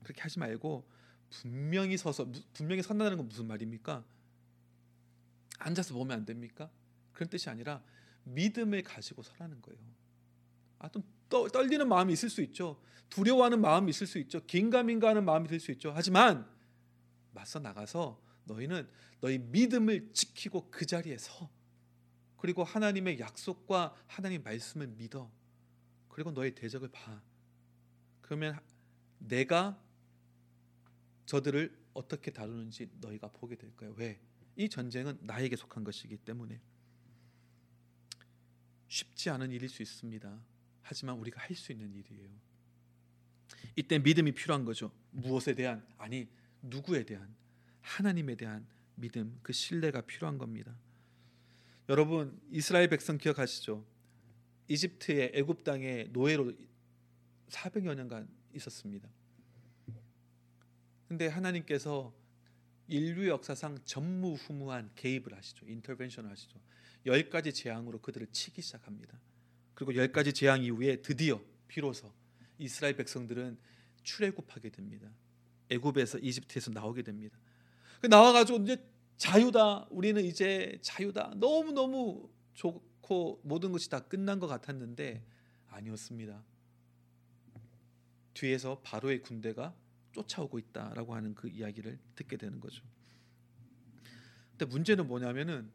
그렇게 0.01 0.21
하지 0.21 0.39
말고 0.39 0.85
분명히 1.41 1.97
서서 1.97 2.31
분명히 2.53 2.83
선다는 2.83 3.17
건 3.17 3.27
무슨 3.27 3.47
말입니까? 3.47 4.03
앉아서 5.59 5.93
보면 5.93 6.19
안 6.19 6.25
됩니까? 6.25 6.69
그런 7.11 7.29
뜻이 7.29 7.49
아니라 7.49 7.83
믿음을 8.23 8.83
가지고 8.83 9.23
서라는 9.23 9.61
거예요. 9.61 9.79
아, 10.79 10.89
좀 10.89 11.03
떨리는 11.29 11.87
마음이 11.87 12.13
있을 12.13 12.29
수 12.29 12.41
있죠. 12.41 12.79
두려워하는 13.09 13.61
마음이 13.61 13.89
있을 13.89 14.05
수 14.07 14.19
있죠. 14.19 14.45
긴가민가하는 14.45 15.25
마음이 15.25 15.47
들 15.47 15.59
수 15.59 15.71
있죠. 15.71 15.91
하지만 15.95 16.47
맞서 17.31 17.59
나가서 17.59 18.21
너희는 18.45 18.87
너희 19.21 19.39
믿음을 19.39 20.11
지키고 20.13 20.69
그 20.69 20.85
자리에 20.85 21.17
서 21.17 21.49
그리고 22.37 22.63
하나님의 22.63 23.19
약속과 23.19 23.95
하나님 24.07 24.43
말씀을 24.43 24.87
믿어 24.87 25.31
그리고 26.09 26.31
너의 26.31 26.53
대적을 26.53 26.89
봐 26.89 27.21
그러면 28.21 28.59
내가 29.17 29.81
저들을 31.25 31.83
어떻게 31.93 32.31
다루는지 32.31 32.89
너희가 32.99 33.29
보게 33.29 33.55
될 33.55 33.75
거예요. 33.75 33.93
왜? 33.97 34.19
이 34.55 34.69
전쟁은 34.69 35.19
나에게 35.21 35.55
속한 35.55 35.83
것이기 35.83 36.17
때문에 36.17 36.61
쉽지 38.87 39.29
않은 39.31 39.51
일일 39.51 39.69
수 39.69 39.81
있습니다. 39.81 40.39
하지만 40.81 41.17
우리가 41.17 41.41
할 41.41 41.55
수 41.55 41.71
있는 41.71 41.93
일이에요. 41.95 42.29
이때 43.75 43.97
믿음이 43.97 44.33
필요한 44.33 44.65
거죠. 44.65 44.91
무엇에 45.11 45.55
대한 45.55 45.85
아니 45.97 46.27
누구에 46.61 47.03
대한 47.03 47.33
하나님에 47.81 48.35
대한 48.35 48.67
믿음 48.95 49.39
그 49.41 49.53
신뢰가 49.53 50.01
필요한 50.01 50.37
겁니다. 50.37 50.77
여러분 51.89 52.39
이스라엘 52.51 52.87
백성 52.89 53.17
기억하시죠? 53.17 53.85
이집트의 54.67 55.31
애굽 55.33 55.63
땅에 55.63 56.05
노예로 56.11 56.53
400여 57.49 57.95
년간 57.95 58.27
있었습니다. 58.53 59.09
근데 61.07 61.27
하나님께서 61.27 62.13
인류 62.87 63.27
역사상 63.27 63.79
전무후무한 63.85 64.91
개입을 64.95 65.35
하시죠. 65.35 65.65
인터벤션을 65.67 66.29
하시죠. 66.29 66.59
열 67.05 67.29
가지 67.29 67.53
재앙으로 67.53 67.99
그들을 68.01 68.27
치기 68.31 68.61
시작합니다. 68.61 69.19
그리고 69.73 69.95
열 69.95 70.11
가지 70.11 70.33
재앙 70.33 70.63
이후에 70.63 71.01
드디어 71.01 71.41
비로소 71.67 72.13
이스라엘 72.57 72.95
백성들은 72.95 73.57
출애굽하게 74.03 74.69
됩니다. 74.69 75.09
애굽에서 75.69 76.19
이집트에서 76.19 76.71
나오게 76.71 77.03
됩니다. 77.03 77.37
그 78.01 78.07
나와가지고 78.07 78.59
이제 78.59 78.77
자유다. 79.17 79.87
우리는 79.89 80.23
이제 80.23 80.77
자유다. 80.81 81.33
너무 81.37 81.71
너무 81.71 82.29
좋고 82.53 83.41
모든 83.43 83.71
것이 83.71 83.89
다 83.89 84.01
끝난 84.01 84.39
것 84.39 84.47
같았는데 84.47 85.23
아니었습니다. 85.69 86.43
뒤에서 88.33 88.79
바로의 88.83 89.21
군대가 89.21 89.73
쫓아오고 90.13 90.59
있다라고 90.59 91.15
하는 91.15 91.35
그 91.35 91.49
이야기를 91.49 91.99
듣게 92.15 92.37
되는 92.37 92.59
거죠. 92.59 92.83
근데 94.51 94.65
문제는 94.65 95.07
뭐냐면은 95.07 95.71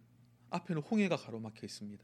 앞에는 0.50 0.82
홍해가 0.82 1.16
가로막혀 1.16 1.66
있습니다. 1.66 2.02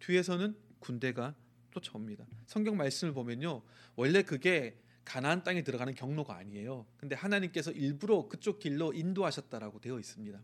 뒤에서는 0.00 0.56
군대가 0.80 1.34
쫓아옵니다. 1.70 2.26
성경 2.46 2.76
말씀을 2.76 3.14
보면요. 3.14 3.62
원래 3.96 4.22
그게 4.22 4.78
가나안 5.04 5.42
땅에 5.42 5.62
들어가는 5.62 5.94
경로가 5.94 6.36
아니에요. 6.36 6.86
근데 6.96 7.14
하나님께서 7.14 7.70
일부러 7.72 8.28
그쪽 8.28 8.58
길로 8.58 8.92
인도하셨다라고 8.92 9.80
되어 9.80 9.98
있습니다. 9.98 10.40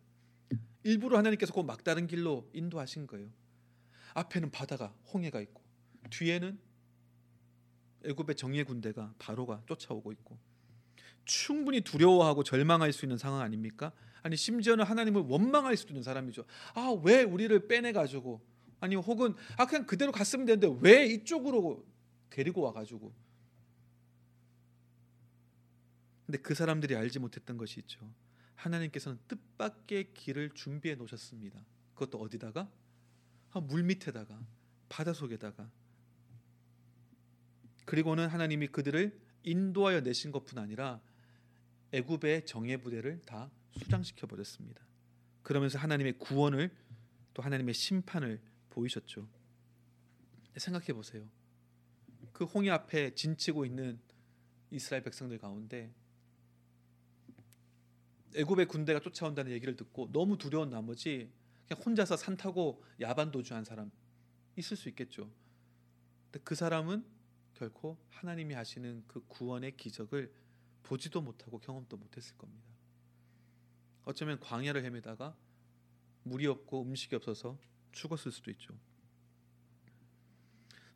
일부러 0.85 1.19
하나님께서 1.19 1.53
그 1.53 1.61
막다른 1.61 2.07
길로 2.07 2.49
인도하신 2.53 3.07
거예요. 3.07 3.31
앞에는 4.15 4.51
바다가 4.51 4.95
홍해가 5.13 5.41
있고 5.41 5.63
뒤에는 6.11 6.59
애굽의 8.05 8.37
정예 8.37 8.65
군대가 8.65 9.15
바로가 9.19 9.63
쫓아오고 9.67 10.13
있고 10.13 10.39
충분히 11.31 11.81
두려워하고 11.81 12.43
절망할 12.43 12.93
수 12.93 13.05
있는 13.05 13.17
상황 13.17 13.41
아닙니까? 13.41 13.93
아니 14.23 14.37
심지어는 14.37 14.85
하나님을 14.85 15.23
원망할 15.23 15.77
수도 15.77 15.93
있는 15.93 16.03
사람이죠. 16.03 16.45
아 16.75 16.91
왜 17.05 17.23
우리를 17.23 17.69
빼내 17.69 17.93
가지고 17.93 18.41
아니 18.81 18.97
혹은 18.97 19.35
아 19.57 19.65
그냥 19.67 19.87
그대로 19.87 20.11
갔으면 20.11 20.45
되는데 20.45 20.77
왜 20.81 21.07
이쪽으로 21.07 21.87
데리고 22.31 22.63
와 22.63 22.73
가지고 22.73 23.15
근데 26.27 26.39
그 26.39 26.55
사람들이 26.55 26.97
알지 26.97 27.21
못했던 27.21 27.57
것이 27.57 27.79
있죠. 27.81 28.13
하나님께서는 28.57 29.19
뜻밖의 29.29 30.13
길을 30.13 30.51
준비해 30.55 30.97
놓으셨습니다. 30.97 31.65
그것도 31.95 32.19
어디다가? 32.19 32.69
아, 33.53 33.61
물 33.61 33.83
밑에다가, 33.83 34.39
바다 34.89 35.13
속에다가. 35.13 35.69
그리고는 37.85 38.29
하나님이 38.29 38.69
그들을 38.69 39.19
인도하여 39.43 40.03
내신 40.03 40.31
것뿐 40.31 40.59
아니라 40.59 41.01
애굽의 41.93 42.47
정예 42.47 42.77
부대를 42.77 43.21
다 43.23 43.51
수장시켜 43.73 44.27
버렸습니다. 44.27 44.85
그러면서 45.43 45.79
하나님의 45.79 46.19
구원을 46.19 46.71
또 47.35 47.43
하나님의 47.43 47.75
심판을 47.75 48.41
보이셨죠. 48.71 49.29
생각해 50.57 50.93
보세요. 50.93 51.29
그 52.33 52.45
홍해 52.45 52.71
앞에 52.71 53.15
진치고 53.15 53.65
있는 53.65 53.99
이스라엘 54.71 55.03
백성들 55.03 55.39
가운데 55.39 55.93
애굽의 58.37 58.67
군대가 58.67 59.01
쫓아온다는 59.01 59.51
얘기를 59.53 59.75
듣고 59.77 60.11
너무 60.13 60.39
두려운 60.39 60.71
나머지 60.71 61.33
그냥 61.67 61.83
혼자서 61.83 62.17
산 62.17 62.37
타고 62.37 62.83
야반 63.01 63.31
도주한 63.31 63.65
사람 63.65 63.91
있을 64.57 64.77
수 64.77 64.89
있겠죠. 64.89 65.31
근데 66.31 66.41
그 66.45 66.55
사람은 66.55 67.05
결코 67.55 67.99
하나님이 68.11 68.55
하시는 68.55 69.03
그 69.07 69.25
구원의 69.27 69.77
기적을 69.77 70.33
보지도 70.83 71.21
못하고 71.21 71.59
경험도 71.59 71.97
못했을 71.97 72.37
겁니다. 72.37 72.69
어쩌면 74.05 74.41
광야를 74.41 74.85
헤매다가 74.85 75.37
물이 76.25 76.47
없고 76.47 76.83
음식이 76.83 77.15
없어서 77.17 77.59
죽었을 77.93 78.33
수도 78.33 78.51
있죠. 78.53 78.75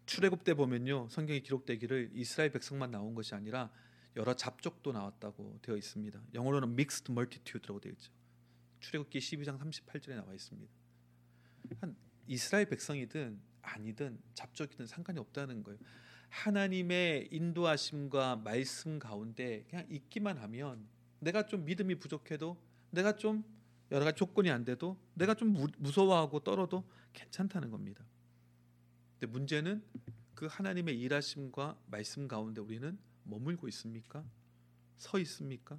출애굽 0.07 0.44
때 0.44 0.55
보면요 0.55 1.09
성경에 1.09 1.40
기록되기를 1.40 2.11
이스라엘 2.14 2.53
백성만 2.53 2.90
나온 2.90 3.14
것이 3.14 3.35
아니라 3.35 3.73
여러 4.16 4.35
잡족도 4.35 4.92
나왔다고 4.92 5.59
되어 5.62 5.77
있습니다. 5.77 6.23
영어로는 6.35 6.70
mixed 6.73 7.11
multitude라고 7.11 7.81
되어 7.81 7.92
있죠. 7.92 8.12
출애굽기 8.81 9.18
12장 9.18 9.59
38절에 9.59 10.14
나와 10.14 10.35
있습니다. 10.35 10.73
한 11.81 11.97
이스라엘 12.27 12.66
백성이든 12.66 13.40
아니든 13.62 14.20
잡족이든 14.35 14.87
상관이 14.87 15.18
없다는 15.18 15.62
거예요. 15.62 15.79
하나님의 16.35 17.29
인도하심과 17.31 18.37
말씀 18.37 18.99
가운데 18.99 19.64
그냥 19.70 19.87
있기만 19.88 20.37
하면 20.38 20.85
내가 21.20 21.47
좀 21.47 21.64
믿음이 21.64 21.94
부족해도 21.94 22.57
내가 22.90 23.16
좀 23.16 23.44
여러 23.92 24.05
가지 24.05 24.18
조건이 24.18 24.51
안 24.51 24.64
돼도 24.64 24.99
내가 25.14 25.35
좀 25.35 25.55
무서워하고 25.79 26.40
떨어도 26.40 26.85
괜찮다는 27.12 27.70
겁니다. 27.70 28.05
근데 29.12 29.31
문제는 29.31 29.83
그 30.35 30.47
하나님의 30.51 30.99
일하심과 31.01 31.79
말씀 31.87 32.27
가운데 32.27 32.61
우리는 32.61 32.99
머물고 33.23 33.68
있습니까? 33.68 34.25
서 34.97 35.20
있습니까? 35.20 35.79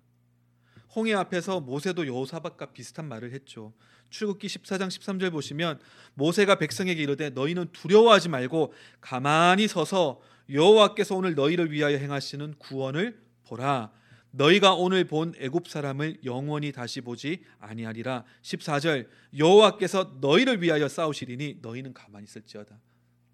홍해 0.95 1.13
앞에서 1.13 1.59
모세도 1.59 2.07
여호사밧과 2.07 2.71
비슷한 2.71 3.09
말을 3.09 3.33
했죠. 3.33 3.73
출국기 4.09 4.47
14장 4.47 4.87
13절 4.87 5.31
보시면 5.31 5.79
모세가 6.13 6.57
백성에게 6.57 7.03
이르되 7.03 7.31
너희는 7.31 7.73
두려워하지 7.73 8.29
말고 8.29 8.73
가만히 9.01 9.67
서서 9.67 10.21
여호와께서 10.49 11.15
오늘 11.15 11.35
너희를 11.35 11.71
위하여 11.71 11.97
행하시는 11.97 12.55
구원을 12.59 13.19
보라. 13.45 13.91
너희가 14.31 14.73
오늘 14.73 15.05
본 15.05 15.33
애굽 15.37 15.67
사람을 15.67 16.19
영원히 16.25 16.71
다시 16.71 17.01
보지 17.01 17.43
아니하리라. 17.59 18.25
14절 18.41 19.07
여호와께서 19.37 20.17
너희를 20.19 20.61
위하여 20.61 20.87
싸우시리니 20.89 21.59
너희는 21.61 21.93
가만히 21.93 22.25
있을지어다. 22.25 22.79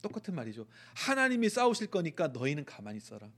똑같은 0.02 0.36
말이죠. 0.36 0.68
하나님이 0.96 1.50
싸우실 1.50 1.88
거니까 1.88 2.28
너희는 2.30 2.66
가만히 2.66 2.98
있어라. 2.98 3.30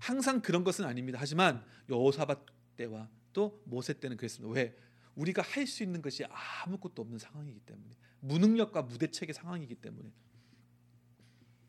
항상 0.00 0.40
그런 0.40 0.64
것은 0.64 0.84
아닙니다. 0.86 1.18
하지만 1.20 1.62
여호사밧 1.90 2.46
때와 2.76 3.08
또 3.32 3.60
모세 3.64 3.92
때는 3.92 4.16
그랬습니다. 4.16 4.52
왜? 4.54 4.74
우리가 5.14 5.42
할 5.42 5.66
수 5.66 5.82
있는 5.82 6.00
것이 6.00 6.24
아무것도 6.64 7.02
없는 7.02 7.18
상황이기 7.18 7.60
때문에 7.60 7.90
무능력과 8.20 8.82
무대책의 8.82 9.34
상황이기 9.34 9.74
때문에 9.76 10.10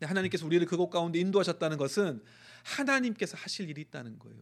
하나님께서 0.00 0.46
우리를 0.46 0.66
그곳 0.66 0.90
가운데 0.90 1.18
인도하셨다는 1.18 1.76
것은 1.76 2.22
하나님께서 2.64 3.36
하실 3.36 3.68
일이 3.68 3.80
있다는 3.82 4.18
거예요. 4.18 4.40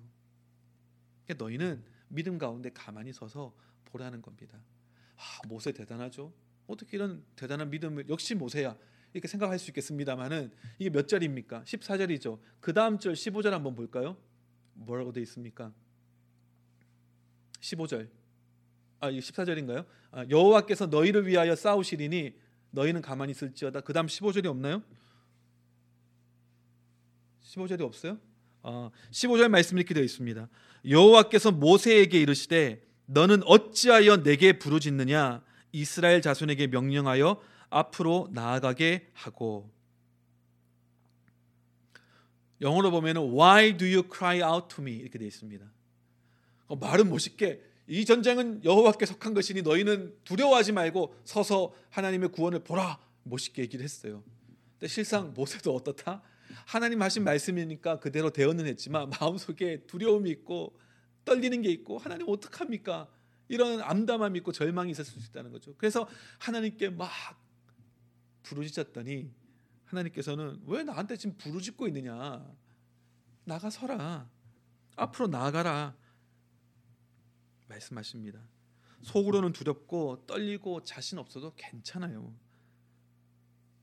그러니까 1.24 1.44
너희는 1.44 1.84
믿음 2.08 2.38
가운데 2.38 2.70
가만히 2.70 3.12
서서 3.12 3.54
보라는 3.86 4.22
겁니다. 4.22 4.58
아, 5.16 5.46
모세 5.48 5.72
대단하죠. 5.72 6.32
어떻게 6.66 6.96
이런 6.96 7.24
대단한 7.36 7.70
믿음을 7.70 8.08
역시 8.08 8.34
모세야 8.34 8.76
이렇게 9.12 9.28
생각할 9.28 9.58
수 9.58 9.70
있겠습니다만은 9.70 10.52
이게 10.78 10.90
몇 10.90 11.08
절입니까? 11.08 11.62
14절이죠. 11.64 12.38
그 12.60 12.72
다음 12.72 12.98
절 12.98 13.14
15절 13.14 13.50
한번 13.50 13.74
볼까요? 13.74 14.16
뭐라고 14.74 15.12
되어 15.12 15.22
있습니까? 15.22 15.72
15절. 17.60 18.10
아, 19.00 19.10
14절인가요? 19.10 19.86
아, 20.10 20.26
여호와께서 20.28 20.86
너희를 20.86 21.26
위하여 21.26 21.54
싸우시리니 21.54 22.38
너희는 22.70 23.00
가만히 23.00 23.30
있을지어다. 23.30 23.80
그다음 23.80 24.06
15절이 24.06 24.46
없나요? 24.46 24.82
15절이 27.56 27.80
없어요? 27.80 28.18
아, 28.62 28.90
15절 29.10 29.48
말씀 29.48 29.78
이렇게 29.78 29.94
되어 29.94 30.02
있습니다. 30.02 30.48
여호와께서 30.88 31.52
모세에게 31.52 32.20
이르시되 32.20 32.82
너는 33.06 33.42
어찌하여 33.44 34.22
내게 34.22 34.58
부르짖느냐 34.58 35.42
이스라엘 35.72 36.20
자손에게 36.20 36.68
명령하여 36.68 37.40
앞으로 37.70 38.28
나아가게 38.32 39.08
하고 39.12 39.70
영어로 42.60 42.90
보면은 42.90 43.22
Why 43.22 43.76
do 43.76 43.86
you 43.86 44.02
cry 44.12 44.40
out 44.40 44.74
to 44.74 44.82
me 44.82 44.94
이렇게 44.94 45.18
되어 45.18 45.28
있습니다. 45.28 45.64
어, 46.68 46.76
말은 46.76 47.08
멋있게 47.08 47.62
이 47.88 48.04
전쟁은 48.04 48.64
여호와께 48.64 49.06
속한 49.06 49.34
것이니 49.34 49.62
너희는 49.62 50.16
두려워하지 50.24 50.72
말고 50.72 51.14
서서 51.24 51.74
하나님의 51.90 52.30
구원을 52.30 52.60
보라 52.60 52.98
멋있게 53.22 53.62
얘기를 53.62 53.84
했어요. 53.84 54.24
근데 54.78 54.88
실상 54.88 55.32
모세도 55.34 55.74
어떻다? 55.74 56.22
하나님 56.66 57.02
하신 57.02 57.24
말씀이니까 57.24 58.00
그대로 58.00 58.30
대언은 58.30 58.66
했지만 58.66 59.10
마음속에 59.20 59.86
두려움이 59.86 60.30
있고 60.30 60.78
떨리는 61.24 61.62
게 61.62 61.70
있고 61.70 61.98
하나님 61.98 62.28
어떡합니까? 62.28 63.08
이런 63.48 63.80
암담함이 63.80 64.38
있고 64.38 64.52
절망이 64.52 64.90
있을 64.90 65.04
수 65.04 65.18
있다는 65.18 65.52
거죠. 65.52 65.74
그래서 65.76 66.08
하나님께 66.38 66.90
막 66.90 67.10
부르짖었더니 68.42 69.30
하나님께서는 69.84 70.62
왜 70.66 70.82
나한테 70.82 71.16
지금 71.16 71.36
부르짖고 71.36 71.86
있느냐? 71.88 72.44
나가서라. 73.44 74.28
앞으로 74.96 75.28
나아가라. 75.28 75.96
말씀하십니다. 77.68 78.40
속으로는 79.02 79.52
두렵고 79.52 80.24
떨리고 80.26 80.82
자신 80.82 81.18
없어도 81.18 81.54
괜찮아요. 81.54 82.34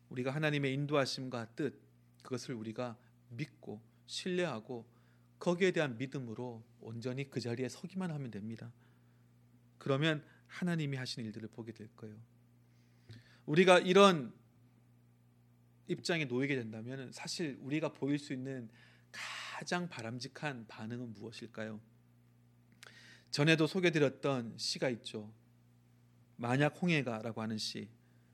우리가 0.10 0.32
하나님의 0.32 0.74
인도하심과 0.74 1.56
뜻 1.56 1.82
그것을 2.24 2.56
우리가 2.56 2.98
믿고 3.30 3.82
신뢰하고 4.08 4.86
거기에 5.40 5.72
대한 5.72 5.98
믿음으로 5.98 6.64
온전히 6.80 7.30
그 7.30 7.40
자리에 7.40 7.70
서기만 7.70 8.10
하면 8.12 8.32
됩니다. 8.32 8.72
그러면 9.78 10.26
하나님이 10.48 10.98
하신 10.98 11.26
일들을 11.26 11.50
보게 11.50 11.74
될 11.74 11.90
거예요. 11.96 12.16
우리가 13.46 13.80
이런 13.80 14.34
입장에 15.88 16.26
놓이게 16.26 16.56
된다면 16.56 17.12
사실 17.12 17.58
우리가 17.62 17.94
보일 17.94 18.18
수 18.18 18.34
있는 18.34 18.70
가장 19.12 19.90
바람직한 19.90 20.66
반응은 20.68 21.14
무엇일까요? 21.14 21.80
전에도 23.32 23.68
소개드렸던 23.68 24.58
시가 24.58 24.90
있죠. 24.90 25.34
만약 26.38 26.82
홍해가라고 26.82 27.42
하는 27.42 27.58
시 27.58 27.90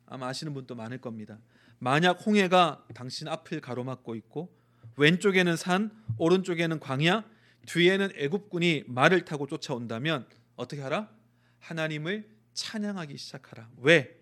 아마 0.05 0.27
아시는 0.27 0.53
분도 0.53 0.75
많을 0.75 0.99
겁니다. 0.99 1.39
만약 1.79 2.25
홍해가 2.25 2.85
당신 2.93 3.27
앞을 3.27 3.61
가로막고 3.61 4.15
있고 4.15 4.53
왼쪽에는 4.97 5.55
산, 5.55 5.91
오른쪽에는 6.17 6.79
광야, 6.79 7.23
뒤에는 7.65 8.11
애굽군이 8.15 8.83
말을 8.87 9.23
타고 9.25 9.47
쫓아온다면 9.47 10.27
어떻게 10.55 10.81
하라? 10.81 11.09
하나님을 11.59 12.29
찬양하기 12.53 13.17
시작하라. 13.17 13.69
왜? 13.77 14.19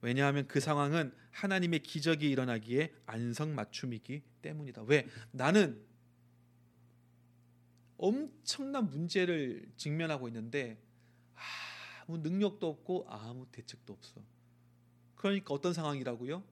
왜냐하면 0.00 0.46
그 0.46 0.60
상황은 0.60 1.12
하나님의 1.32 1.80
기적이 1.80 2.30
일어나기에 2.30 2.94
안성맞춤이기 3.06 4.22
때문이다. 4.42 4.82
왜? 4.82 5.08
나는 5.32 5.84
엄청난 7.98 8.88
문제를 8.88 9.68
직면하고 9.76 10.28
있는데 10.28 10.80
아무 12.06 12.18
능력도 12.18 12.68
없고 12.68 13.06
아무 13.08 13.46
대책도 13.50 13.92
없어. 13.92 14.22
그러니까 15.16 15.54
어떤 15.54 15.72
상황이라고요? 15.72 16.44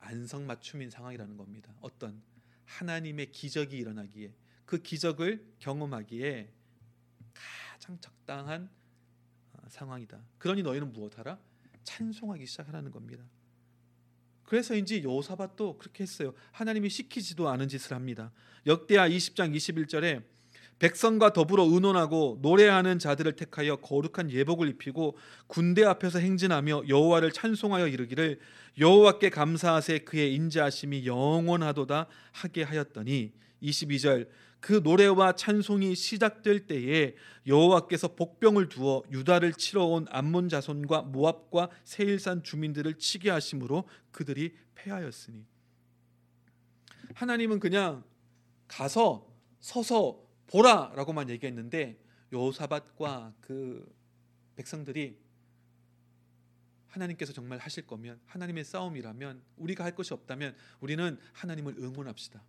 안성맞춤인 0.00 0.90
상황이라는 0.90 1.36
겁니다. 1.36 1.74
어떤 1.80 2.22
하나님의 2.64 3.32
기적이 3.32 3.78
일어나기에 3.78 4.34
그 4.64 4.82
기적을 4.82 5.44
경험하기에 5.58 6.52
가장 7.72 8.00
적당한 8.00 8.70
어, 9.52 9.68
상황이다. 9.68 10.20
그러니 10.38 10.62
너희는 10.62 10.92
무엇하라? 10.92 11.38
찬송하기 11.84 12.46
시작하라는 12.46 12.90
겁니다. 12.90 13.24
그래서인지 14.44 15.02
여호사밧도 15.02 15.78
그렇게 15.78 16.02
했어요. 16.02 16.34
하나님이 16.52 16.88
시키지도 16.88 17.48
않은 17.48 17.68
짓을 17.68 17.94
합니다. 17.94 18.32
역대하 18.66 19.08
20장 19.08 19.54
21절에 19.54 20.24
백성과 20.80 21.34
더불어 21.34 21.64
의논하고 21.64 22.38
노래하는 22.40 22.98
자들을 22.98 23.36
택하여 23.36 23.76
거룩한 23.76 24.30
예복을 24.30 24.66
입히고 24.68 25.16
군대 25.46 25.84
앞에서 25.84 26.18
행진하며 26.18 26.84
여호와를 26.88 27.32
찬송하여 27.32 27.86
이르기를 27.86 28.40
여호와께 28.78 29.28
감사하세 29.28 30.00
그의 30.00 30.34
인자하심이 30.34 31.06
영원하도다 31.06 32.06
하게 32.32 32.62
하였더니 32.62 33.32
22절 33.62 34.28
그 34.60 34.80
노래와 34.82 35.32
찬송이 35.32 35.94
시작될 35.94 36.66
때에 36.66 37.14
여호와께서 37.46 38.14
복병을 38.14 38.70
두어 38.70 39.02
유다를 39.10 39.52
치러 39.52 39.84
온 39.84 40.06
암몬 40.10 40.48
자손과 40.48 41.02
모압과 41.02 41.68
세일산 41.84 42.42
주민들을 42.42 42.94
치게 42.94 43.28
하심으로 43.30 43.84
그들이 44.12 44.54
패하였으니 44.76 45.44
하나님은 47.14 47.60
그냥 47.60 48.02
가서 48.66 49.26
서서 49.60 50.29
보라라고만 50.50 51.30
얘기했는데 51.30 51.98
여호사밧과 52.32 53.34
그 53.40 53.88
백성들이 54.56 55.18
하나님께서 56.88 57.32
정말 57.32 57.58
하실 57.58 57.86
거면 57.86 58.20
하나님의 58.26 58.64
싸움이라면 58.64 59.42
우리가 59.56 59.84
할 59.84 59.94
것이 59.94 60.12
없다면 60.12 60.56
우리는 60.80 61.18
하나님을 61.32 61.76
응원합시다. 61.78 62.42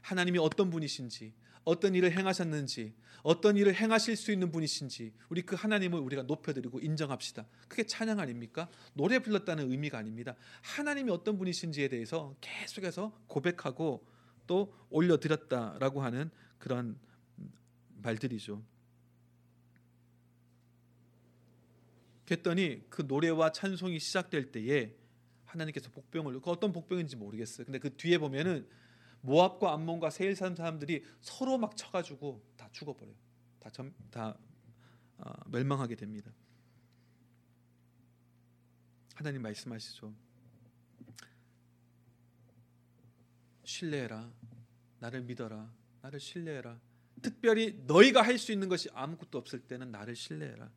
하나님이 0.00 0.38
어떤 0.38 0.70
분이신지 0.70 1.34
어떤 1.64 1.94
일을 1.94 2.16
행하셨는지 2.16 2.94
어떤 3.22 3.56
일을 3.56 3.74
행하실 3.74 4.16
수 4.16 4.32
있는 4.32 4.50
분이신지 4.50 5.12
우리 5.28 5.42
그 5.42 5.54
하나님을 5.54 6.00
우리가 6.00 6.22
높여드리고 6.22 6.80
인정합시다. 6.80 7.46
그게 7.68 7.84
찬양 7.84 8.18
아닙니까? 8.18 8.68
노래 8.94 9.18
불렀다는 9.18 9.70
의미가 9.70 9.98
아닙니다. 9.98 10.34
하나님이 10.62 11.10
어떤 11.10 11.38
분이신지에 11.38 11.88
대해서 11.88 12.34
계속해서 12.40 13.16
고백하고 13.28 14.04
또 14.46 14.74
올려드렸다라고 14.90 16.02
하는 16.02 16.30
그런 16.58 16.98
말들이죠. 18.02 18.62
그랬더니 22.24 22.84
그 22.88 23.02
노래와 23.02 23.52
찬송이 23.52 23.98
시작될 23.98 24.52
때에 24.52 24.96
하나님께서 25.44 25.90
복병을 25.90 26.40
그 26.40 26.50
어떤 26.50 26.72
복병인지 26.72 27.16
모르겠어요. 27.16 27.64
근데 27.64 27.78
그 27.78 27.94
뒤에 27.96 28.18
보면은 28.18 28.66
모압과 29.20 29.72
암몬과 29.74 30.10
세일 30.10 30.34
사 30.34 30.52
사람들이 30.54 31.04
서로 31.20 31.58
막 31.58 31.76
쳐가지고 31.76 32.42
다 32.56 32.68
죽어버려요. 32.72 33.14
다, 33.60 33.70
점, 33.70 33.94
다 34.10 34.36
어, 35.18 35.32
멸망하게 35.50 35.94
됩니다. 35.94 36.32
하나님 39.14 39.42
말씀하시죠. 39.42 40.12
신뢰해라. 43.64 44.32
나를 44.98 45.22
믿어라. 45.22 45.72
나를 46.00 46.18
신뢰해라. 46.18 46.80
특별히 47.20 47.78
너희가 47.86 48.22
할 48.22 48.38
수 48.38 48.52
있는 48.52 48.68
것이 48.68 48.88
아무것도 48.94 49.38
없을 49.38 49.60
때는 49.60 49.90
나를 49.90 50.16
신뢰해라. 50.16 50.70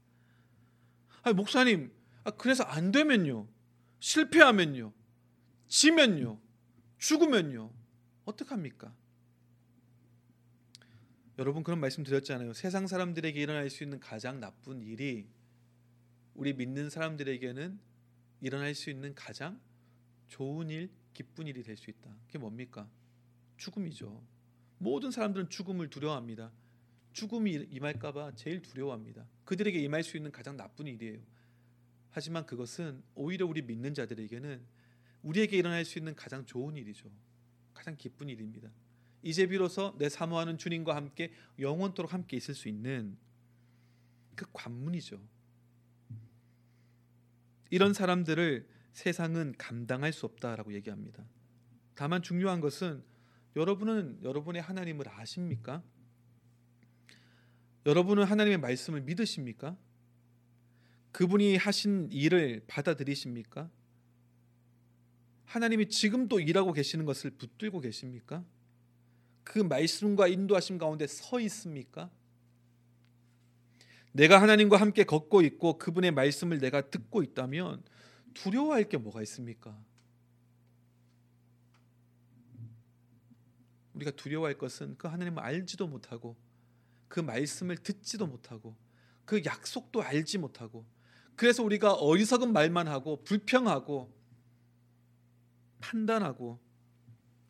아니, 1.24 1.36
목사님, 1.36 1.91
아, 2.24 2.32
그래서 2.32 2.63
안 2.63 2.91
되면요, 2.91 3.48
실패하면요, 4.00 4.93
지면요, 5.67 6.39
죽으면요, 6.98 7.71
어떡합니까? 8.26 8.93
여러분 11.38 11.63
그런 11.63 11.80
말씀 11.80 12.04
드렸잖아요. 12.04 12.54
세상 12.54 12.88
사람들에게 12.88 13.39
일어날 13.39 13.69
수 13.69 13.84
있는 13.84 14.00
가장 14.00 14.39
나쁜 14.39 14.82
일이 14.82 15.28
우리 16.34 16.54
믿는 16.54 16.89
사람들에게는 16.89 17.80
일어날 18.41 18.74
수 18.76 18.89
있는 18.89 19.13
가장 19.15 19.60
좋은 20.28 20.69
일, 20.69 20.89
기쁜 21.13 21.48
일이 21.48 21.63
될 21.63 21.76
수 21.78 21.89
있다. 21.89 22.15
그게 22.28 22.38
뭡니까? 22.38 22.89
죽음이죠. 23.58 24.24
모든 24.78 25.12
사람들은 25.12 25.50
죽음을 25.50 25.90
두려워합니다. 25.90 26.52
죽음이 27.14 27.68
임할까봐 27.72 28.36
제일 28.36 28.62
두려워합니다. 28.62 29.26
그들에게 29.46 29.80
임할 29.80 30.04
수 30.04 30.18
있는 30.18 30.32
가장 30.32 30.58
나쁜 30.58 30.88
일이에요. 30.88 31.20
하지만 32.12 32.46
그것은 32.46 33.04
오히려 33.14 33.46
우리 33.46 33.62
믿는 33.62 33.94
자들에게는 33.94 34.62
우리에게 35.24 35.58
일어날 35.58 35.86
수 35.86 35.98
있는 35.98 36.16
가장 36.16 36.46
좋은 36.46 36.76
일이죠. 36.76 37.10
가장 37.74 37.95
기쁜 37.97 38.30
일입니다. 38.30 38.70
이제 39.22 39.47
비로소 39.47 39.95
내 39.97 40.08
사모하는 40.08 40.58
주님과 40.58 40.95
함께 40.95 41.34
영원토록 41.58 42.14
함께 42.14 42.38
있을 42.38 42.54
수 42.54 42.70
있는 42.70 43.18
그 44.36 44.45
관문이죠. 44.54 45.20
이런 47.72 47.93
사람들을 47.93 48.68
세상은 48.93 49.54
감당할 49.58 50.14
수 50.14 50.26
없다라고 50.26 50.74
얘기합니다. 50.74 51.26
다만 51.95 52.22
중요한 52.22 52.62
것은 52.62 53.04
여러분은 53.56 54.20
여러분의 54.24 54.62
하나님을 54.62 55.08
아십니까? 55.10 55.82
여러분은 57.86 58.24
하나님의 58.24 58.58
말씀을 58.58 59.01
믿으십니까? 59.01 59.78
그분이 61.12 61.56
하신 61.56 62.10
일을 62.12 62.64
받아들이십니까? 62.68 63.70
하나님이 65.45 65.88
지금도 65.88 66.41
일하고 66.41 66.74
계시는 66.74 67.06
것을 67.06 67.32
붙들고 67.32 67.80
계십니까? 67.80 68.43
그 69.43 69.60
말씀과 69.60 70.28
인도하심 70.28 70.78
가운데 70.78 71.08
서 71.08 71.39
있습니까? 71.39 72.10
내가 74.12 74.41
하나님과 74.41 74.78
함께 74.78 75.03
걷고 75.03 75.41
있고 75.43 75.78
그분의 75.78 76.12
말씀을 76.12 76.58
내가 76.58 76.89
듣고 76.89 77.24
있다면 77.24 77.84
두려워할 78.34 78.89
게 78.89 78.97
뭐가 78.97 79.22
있습니까? 79.22 79.78
우리가 83.96 84.12
두려워할 84.12 84.58
것은 84.58 84.98
그 84.98 85.08
하나님을 85.08 85.41
알지도 85.41 85.88
못하고 85.88 86.36
그 87.08 87.20
말씀을 87.20 87.78
듣지도 87.78 88.28
못하고 88.28 88.76
그 89.26 89.43
약속도 89.46 90.04
알지 90.04 90.38
못하고 90.38 90.86
그래서 91.36 91.64
우리가 91.64 91.93
어리석은 91.93 92.54
말만 92.54 92.88
하고 92.88 93.24
불평하고 93.24 94.14
판단하고 95.80 96.60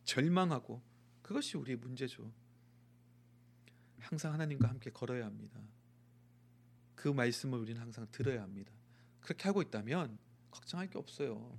절망하고 0.04 0.82
그것이 1.22 1.58
우리의 1.58 1.78
문제죠. 1.78 2.32
항상 4.00 4.34
하나님과 4.34 4.70
함께 4.70 4.92
걸어야 4.92 5.26
합니다. 5.26 5.60
그 6.94 7.08
말씀을 7.08 7.60
우리는 7.60 7.82
항상 7.82 8.08
들어야 8.12 8.44
합니다. 8.44 8.72
그렇게 9.20 9.44
하고 9.46 9.62
있다면 9.62 10.18
걱정할 10.52 10.90
게 10.90 10.98
없어요. 10.98 11.58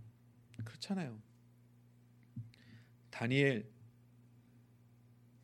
그렇잖아요. 0.65 1.21
다니엘 3.11 3.76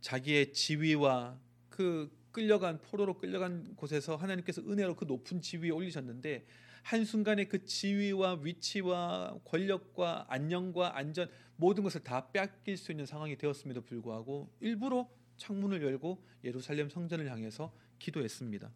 자기의 0.02 0.52
지위와 0.52 1.40
그 1.70 2.10
끌려간 2.32 2.80
포로로 2.82 3.18
끌려간 3.18 3.74
곳에서 3.76 4.16
하나님께서 4.16 4.60
은혜로 4.62 4.96
그 4.96 5.04
높은 5.04 5.40
지위에 5.40 5.70
올리셨는데 5.70 6.44
한 6.82 7.04
순간에 7.04 7.44
그 7.44 7.64
지위와 7.64 8.40
위치와 8.42 9.38
권력과 9.44 10.26
안녕과 10.28 10.96
안전 10.96 11.30
모든 11.56 11.84
것을 11.84 12.02
다 12.02 12.30
뺏길 12.32 12.76
수 12.76 12.90
있는 12.90 13.06
상황이 13.06 13.36
되었음에도 13.36 13.82
불구하고 13.82 14.52
일부러 14.60 15.08
창문을 15.36 15.82
열고 15.82 16.22
예루살렘 16.44 16.90
성전을 16.90 17.30
향해서 17.30 17.72
기도했습니다. 17.98 18.70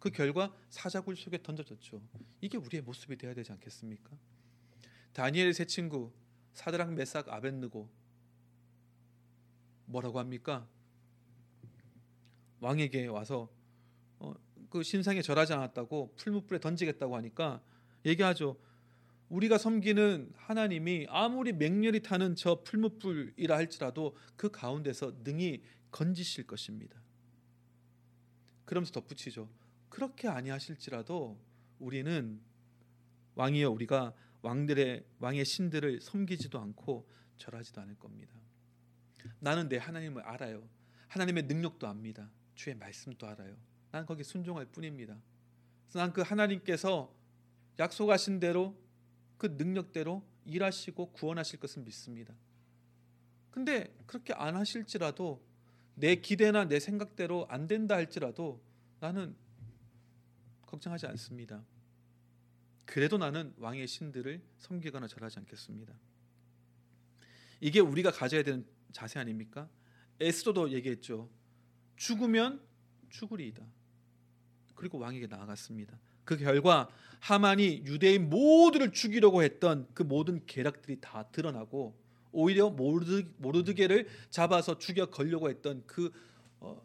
그 0.00 0.10
결과 0.10 0.52
사자굴 0.68 1.14
속에 1.16 1.40
던져졌죠. 1.42 2.02
이게 2.40 2.58
우리의 2.58 2.82
모습이 2.82 3.16
되어야 3.16 3.34
되지 3.34 3.52
않겠습니까? 3.52 4.10
다니엘의 5.12 5.54
세 5.54 5.64
친구 5.64 6.12
사드락 6.54 6.92
메삭 6.94 7.28
아벤느고 7.28 7.88
뭐라고 9.92 10.18
합니까? 10.18 10.66
왕에게 12.60 13.06
와서 13.06 13.48
어, 14.18 14.34
그 14.70 14.82
신상에 14.82 15.22
절하지 15.22 15.52
않았다고 15.52 16.14
풀무불에 16.16 16.60
던지겠다고 16.60 17.16
하니까 17.16 17.62
얘기하죠. 18.06 18.56
우리가 19.28 19.58
섬기는 19.58 20.32
하나님이 20.36 21.06
아무리 21.08 21.52
맹렬히 21.52 22.02
타는 22.02 22.36
저 22.36 22.62
풀무불이라 22.62 23.56
할지라도 23.56 24.16
그 24.36 24.50
가운데서 24.50 25.14
능히 25.24 25.62
건지실 25.90 26.46
것입니다. 26.46 27.00
그러면서 28.64 28.92
덧붙이죠. 28.92 29.48
그렇게 29.88 30.28
아니하실지라도 30.28 31.38
우리는 31.78 32.40
왕이여 33.34 33.70
우리가 33.70 34.14
왕들의 34.42 35.04
왕의 35.18 35.44
신들을 35.44 36.00
섬기지도 36.00 36.58
않고 36.58 37.08
절하지도 37.38 37.80
않을 37.80 37.96
겁니다. 37.98 38.34
나는 39.42 39.68
내 39.68 39.76
하나님을 39.76 40.22
알아요. 40.22 40.62
하나님의 41.08 41.42
능력도 41.44 41.88
압니다. 41.88 42.30
주의 42.54 42.76
말씀도 42.76 43.26
알아요. 43.26 43.56
난 43.90 44.06
거기 44.06 44.22
순종할 44.22 44.66
뿐입니다. 44.66 45.20
난 45.94 46.12
그 46.12 46.22
하나님께서 46.22 47.12
약속하신 47.76 48.38
대로 48.38 48.80
그 49.38 49.46
능력대로 49.58 50.24
일하시고 50.44 51.10
구원하실 51.10 51.58
것을 51.58 51.82
믿습니다. 51.82 52.32
근데 53.50 53.92
그렇게 54.06 54.32
안 54.32 54.54
하실지라도 54.54 55.44
내 55.96 56.14
기대나 56.14 56.66
내 56.66 56.78
생각대로 56.78 57.46
안 57.50 57.66
된다 57.66 57.96
할지라도 57.96 58.62
나는 59.00 59.34
걱정하지 60.66 61.06
않습니다. 61.08 61.64
그래도 62.84 63.18
나는 63.18 63.52
왕의 63.58 63.88
신들을 63.88 64.40
섬기거나 64.58 65.08
절하지 65.08 65.40
않겠습니다. 65.40 65.92
이게 67.60 67.80
우리가 67.80 68.12
가져야 68.12 68.44
되는 68.44 68.64
자세 68.92 69.18
아닙니까? 69.18 69.68
에스더도 70.20 70.70
얘기했죠. 70.70 71.28
죽으면 71.96 72.60
죽으리이다. 73.10 73.64
그리고 74.74 74.98
왕에게 74.98 75.26
나아갔습니다. 75.26 75.98
그 76.24 76.36
결과 76.36 76.88
하만이 77.20 77.82
유대인 77.86 78.30
모두를 78.30 78.92
죽이려고 78.92 79.42
했던 79.42 79.86
그 79.94 80.02
모든 80.02 80.44
계략들이 80.46 81.00
다 81.00 81.24
드러나고 81.30 81.96
오히려 82.32 82.70
모르드, 82.70 83.28
모르드게를 83.38 84.08
잡아서 84.30 84.78
죽여 84.78 85.06
걸려고 85.06 85.50
했던 85.50 85.84
그 85.86 86.10
어, 86.60 86.82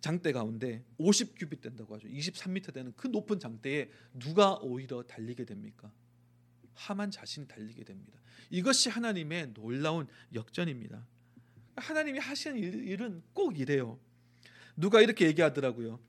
장대 0.00 0.32
가운데 0.32 0.84
50규빗 0.98 1.60
된다고 1.62 1.94
하죠. 1.94 2.08
23m 2.08 2.74
되는 2.74 2.92
그 2.96 3.06
높은 3.08 3.38
장대에 3.38 3.90
누가 4.12 4.54
오히려 4.56 5.02
달리게 5.02 5.44
됩니까? 5.44 5.90
하만 6.74 7.10
자신이 7.10 7.48
달리게 7.48 7.84
됩니다. 7.84 8.20
이것이 8.50 8.90
하나님의 8.90 9.54
놀라운 9.54 10.06
역전입니다. 10.34 11.06
하나님이 11.76 12.18
하시는 12.18 12.56
일은 12.58 13.22
꼭 13.32 13.58
이래요. 13.58 13.98
누가 14.76 15.00
이렇게 15.00 15.26
얘기하더라고요. 15.26 16.00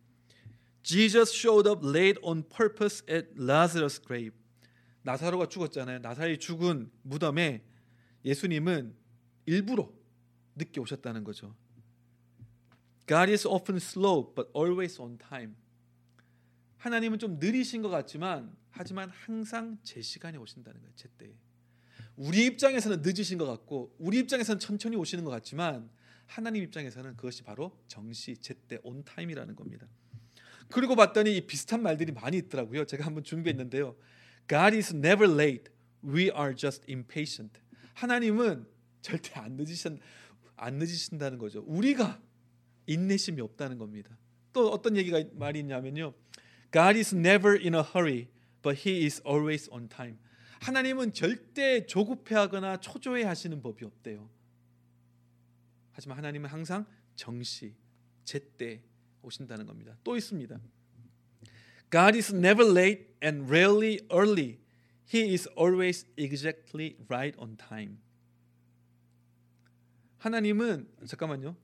Jesus 0.83 1.35
showed 1.35 1.67
up 1.67 1.87
late 1.87 2.19
on 2.21 2.43
purpose 2.43 3.03
at 3.09 3.29
Lazarus' 3.37 3.99
grave. 4.01 4.37
나사로가 5.01 5.47
죽었잖아요. 5.47 5.99
나사로이 5.99 6.37
죽은 6.39 6.91
무덤에 7.03 7.63
예수님은 8.23 8.95
일부러 9.45 9.91
늦게 10.55 10.79
오셨다는 10.79 11.23
거죠. 11.23 11.55
God 13.07 13.29
is 13.31 13.47
often 13.47 13.77
slow 13.77 14.33
but 14.33 14.49
always 14.55 14.99
on 14.99 15.17
time. 15.17 15.55
하나님은 16.77 17.19
좀 17.19 17.37
느리신 17.39 17.81
것 17.81 17.89
같지만 17.89 18.55
하지만 18.69 19.09
항상 19.09 19.77
제 19.83 20.01
시간에 20.01 20.37
오신다는 20.37 20.81
거예요. 20.81 20.93
제 20.95 21.07
때에. 21.17 21.33
우리 22.15 22.45
입장에서는 22.45 23.01
늦으신 23.01 23.37
것 23.37 23.45
같고 23.45 23.95
우리 23.99 24.19
입장에서는 24.19 24.59
천천히 24.59 24.95
오시는 24.95 25.23
것 25.23 25.31
같지만 25.31 25.89
하나님 26.25 26.63
입장에서는 26.63 27.15
그것이 27.17 27.43
바로 27.43 27.77
정시 27.87 28.37
제때 28.37 28.79
온 28.83 29.03
타임이라는 29.03 29.55
겁니다. 29.55 29.87
그리고 30.69 30.95
봤더니 30.95 31.45
비슷한 31.45 31.83
말들이 31.83 32.11
많이 32.11 32.37
있더라고요. 32.37 32.85
제가 32.85 33.05
한번 33.05 33.23
준비했는데요. 33.23 33.95
God 34.47 34.75
is 34.75 34.93
never 34.95 35.31
late. 35.31 35.71
We 36.03 36.31
are 36.31 36.55
just 36.55 36.83
impatient. 36.89 37.59
하나님은 37.93 38.65
절대 39.01 39.39
안 39.39 39.53
늦으신 39.53 39.99
안 40.57 40.75
늦으신다는 40.75 41.37
거죠. 41.37 41.63
우리가 41.67 42.21
인내심이 42.87 43.41
없다는 43.41 43.77
겁니다. 43.77 44.17
또 44.53 44.71
어떤 44.71 44.95
얘기가 44.95 45.23
말이 45.33 45.59
있냐면요. 45.59 46.13
God 46.71 46.97
is 46.97 47.13
never 47.13 47.59
in 47.59 47.75
a 47.75 47.81
hurry, 47.81 48.27
but 48.61 48.87
he 48.87 49.05
is 49.05 49.21
always 49.25 49.69
on 49.71 49.89
time. 49.89 50.17
하나님은 50.61 51.13
절대 51.13 51.85
조급해하거나 51.85 52.77
초조해하시는 52.79 53.61
법이 53.61 53.85
없대요. 53.85 54.29
하지만 55.91 56.17
하나님은 56.17 56.49
항상 56.49 56.85
정시, 57.15 57.75
제때 58.23 58.81
오신다는 59.21 59.65
겁니다. 59.65 59.97
또 60.03 60.15
있습니다. 60.17 60.59
God 61.91 62.17
is 62.17 62.33
never 62.33 62.69
late 62.69 63.07
and 63.23 63.45
rarely 63.45 63.99
early. 64.11 64.59
He 65.13 65.31
is 65.31 65.47
always 65.57 66.05
exactly 66.17 66.97
right 67.07 67.39
on 67.39 67.57
time. 67.57 67.97
하나님은 70.17 70.89
잠깐만요. 71.05 71.55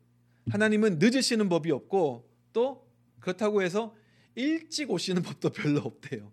하나님은 0.49 0.99
늦으시는 0.99 1.49
법이 1.49 1.71
없고 1.71 2.29
또 2.53 2.87
그렇다고 3.19 3.61
해서 3.61 3.95
일찍 4.35 4.91
오시는 4.91 5.23
법도 5.23 5.49
별로 5.49 5.81
없대요. 5.81 6.31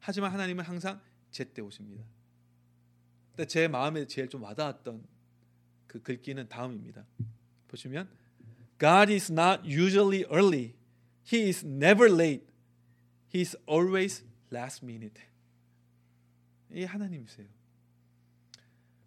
하지만 0.00 0.32
하나님은 0.32 0.64
항상 0.64 1.00
제때 1.34 1.60
오십니다. 1.60 2.04
근데 3.30 3.46
제 3.46 3.66
마음에 3.66 4.06
제일 4.06 4.28
좀 4.28 4.44
와닿았던 4.44 5.04
그 5.88 6.00
글귀는 6.00 6.48
다음입니다. 6.48 7.04
보시면 7.66 8.08
God 8.78 9.12
is 9.12 9.32
not 9.32 9.62
usually 9.64 10.24
early. 10.30 10.74
He 11.26 11.48
is 11.48 11.66
never 11.66 12.12
late. 12.12 12.46
He 13.34 13.40
is 13.40 13.56
always 13.68 14.24
last 14.52 14.84
minute. 14.84 15.20
이 16.70 16.84
하나님이세요. 16.84 17.48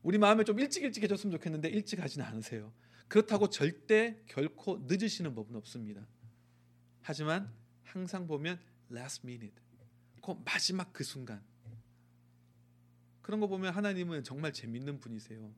우리 0.03 0.17
마음에 0.17 0.43
좀 0.43 0.59
일찍 0.59 0.83
일찍 0.83 1.03
해줬으면 1.03 1.31
좋겠는데 1.31 1.69
일찍 1.69 2.01
하지는 2.01 2.25
않으세요. 2.25 2.73
그렇다고 3.07 3.49
절대 3.49 4.21
결코 4.27 4.79
늦으시는 4.85 5.33
법은 5.33 5.55
없습니다. 5.55 6.05
하지만 7.01 7.49
항상 7.83 8.27
보면 8.27 8.59
last 8.91 9.25
minute, 9.25 9.55
그 10.21 10.35
마지막 10.43 10.91
그 10.91 11.05
순간 11.05 11.41
그런 13.27 13.41
거 13.41 13.47
보면 13.47 13.73
하나님은 13.73 14.23
정말 14.23 14.53
재밌는 14.53 15.01
분이세요. 15.01 15.53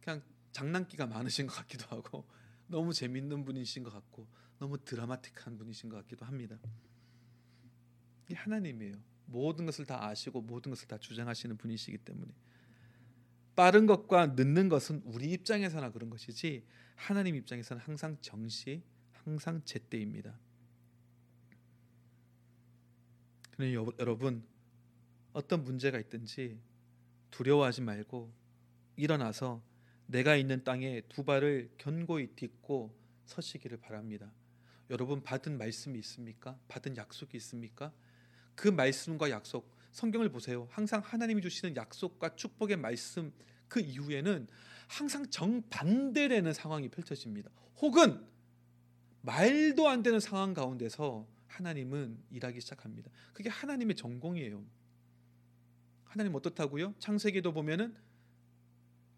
그냥 0.00 0.22
장난기가 0.52 1.08
많으신 1.08 1.48
것 1.48 1.54
같기도 1.54 1.84
하고 1.86 2.24
너무 2.68 2.92
재밌는 2.92 3.44
분이신 3.44 3.82
것 3.82 3.92
같고 3.92 4.28
너무 4.60 4.78
드라마틱한 4.84 5.58
분이신 5.58 5.88
것 5.88 5.96
같기도 5.96 6.24
합니다. 6.24 6.56
이 8.30 8.34
하나님이에요. 8.34 9.02
모든 9.26 9.66
것을 9.66 9.84
다 9.84 10.06
아시고 10.06 10.42
모든 10.42 10.70
것을 10.70 10.86
다 10.86 10.96
주장하시는 10.96 11.56
분이시기 11.56 11.98
때문에 11.98 12.32
빠른 13.56 13.86
것과 13.86 14.28
늦는 14.36 14.68
것은 14.68 15.02
우리 15.04 15.32
입장에서나 15.32 15.90
그런 15.90 16.08
것이지 16.08 16.64
하나님 16.94 17.34
입장에서는 17.34 17.82
항상 17.82 18.16
정시, 18.20 18.84
항상 19.10 19.60
제때입니다. 19.64 20.38
그러니 23.56 23.74
여러분 23.74 24.51
어떤 25.32 25.64
문제가 25.64 25.98
있든지 25.98 26.58
두려워하지 27.30 27.80
말고 27.82 28.32
일어나서 28.96 29.62
내가 30.06 30.36
있는 30.36 30.62
땅에 30.64 31.00
두 31.08 31.24
발을 31.24 31.70
견고히 31.78 32.34
딛고 32.36 32.94
서시기를 33.24 33.78
바랍니다. 33.78 34.32
여러분 34.90 35.22
받은 35.22 35.56
말씀이 35.56 35.98
있습니까? 36.00 36.58
받은 36.68 36.96
약속이 36.96 37.36
있습니까? 37.38 37.92
그 38.54 38.68
말씀과 38.68 39.30
약속 39.30 39.74
성경을 39.92 40.28
보세요. 40.30 40.68
항상 40.70 41.00
하나님이 41.02 41.40
주시는 41.40 41.76
약속과 41.76 42.36
축복의 42.36 42.76
말씀 42.76 43.32
그 43.68 43.80
이후에는 43.80 44.46
항상 44.88 45.30
정반대되는 45.30 46.52
상황이 46.52 46.88
펼쳐집니다. 46.88 47.50
혹은 47.78 48.22
말도 49.22 49.88
안 49.88 50.02
되는 50.02 50.20
상황 50.20 50.52
가운데서 50.52 51.26
하나님은 51.46 52.18
일하기 52.30 52.60
시작합니다. 52.60 53.10
그게 53.32 53.48
하나님의 53.48 53.96
전공이에요. 53.96 54.62
하나님 56.12 56.34
어떻다고요? 56.34 56.94
창세기도 56.98 57.54
보면은 57.54 57.96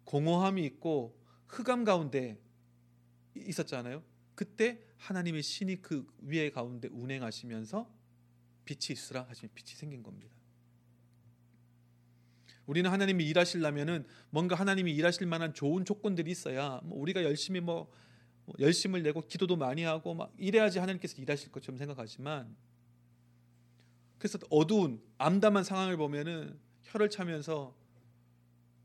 공허함이 0.05 0.63
있고 0.63 1.21
흑암 1.49 1.83
가운데 1.83 2.41
있었잖아요. 3.35 4.01
그때 4.33 4.79
하나님의 4.95 5.43
신이 5.43 5.81
그 5.81 6.07
위에 6.21 6.51
가운데 6.51 6.87
운행하시면서 6.87 7.93
빛이 8.63 8.93
있으라 8.93 9.23
하시면 9.23 9.51
빛이 9.53 9.75
생긴 9.75 10.03
겁니다. 10.03 10.33
우리는 12.65 12.89
하나님이 12.89 13.25
일하시려면은 13.25 14.07
뭔가 14.29 14.55
하나님이 14.55 14.93
일하실 14.93 15.27
만한 15.27 15.53
좋은 15.53 15.83
조건들이 15.83 16.31
있어야 16.31 16.79
뭐 16.85 16.97
우리가 17.01 17.25
열심히 17.25 17.59
뭐 17.59 17.91
열심을 18.57 19.03
내고 19.03 19.19
기도도 19.19 19.57
많이 19.57 19.83
하고 19.83 20.13
막 20.13 20.33
이래야지 20.37 20.79
하나님께서 20.79 21.21
일하실 21.21 21.51
것처럼 21.51 21.77
생각하지만 21.77 22.55
그래서 24.17 24.39
어두운 24.49 25.03
암담한 25.17 25.65
상황을 25.65 25.97
보면은 25.97 26.63
혀를 26.95 27.09
차면서 27.09 27.75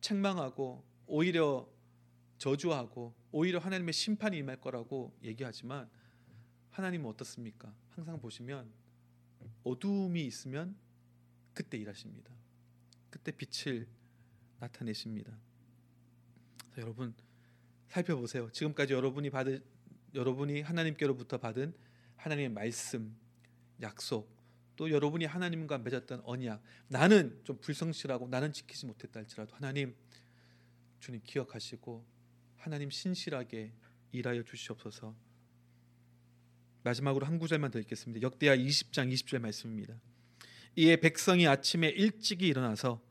책망하고 0.01 0.85
오히려 1.07 1.69
저주하고 2.39 3.15
오히려 3.31 3.61
하나님의 3.61 3.93
심판이 3.93 4.39
임할 4.39 4.61
거라고 4.61 5.17
얘기하지만 5.23 5.89
하나님은 6.71 7.09
어떻습니까? 7.09 7.73
항상 7.91 8.21
보시면 8.21 8.73
어두움이 9.63 10.25
있으면 10.25 10.77
그때 11.55 11.79
일하십니다. 11.79 12.33
그때 13.11 13.33
빛을 13.33 13.87
나타내십니다. 14.59 15.33
자, 16.75 16.81
여러분 16.81 17.15
살펴보세요. 17.89 18.51
지금까지 18.51 18.93
여러분이 18.93 19.31
받은 19.31 19.63
여러분이 20.15 20.63
하나님께로부터 20.63 21.39
받은 21.39 21.73
하나님의 22.17 22.49
말씀, 22.49 23.17
약속, 23.81 24.29
또 24.81 24.91
여러분이 24.91 25.27
하나님과 25.27 25.77
맺었던 25.77 26.23
언약. 26.25 26.63
나는 26.89 27.39
좀 27.45 27.61
불성실하고 27.61 28.29
나는 28.29 28.51
지키지 28.51 28.87
못했다 28.87 29.21
할지라도 29.21 29.55
하나님 29.55 29.95
주님 31.01 31.21
기억하시고 31.23 32.03
하나님 32.57 32.89
신실하게 32.89 33.75
일하여 34.13 34.43
주시옵소서. 34.43 35.15
마지막으로 36.83 37.27
한 37.27 37.39
구절만 37.39 37.71
더 37.71 37.79
읽겠습니다. 37.79 38.23
역대하 38.23 38.57
20장 38.57 39.13
20절 39.13 39.41
말씀입니다. 39.41 40.01
이에 40.77 40.97
백성이 40.97 41.47
아침에 41.47 41.91
일찍이 41.91 42.47
일어나서 42.47 43.03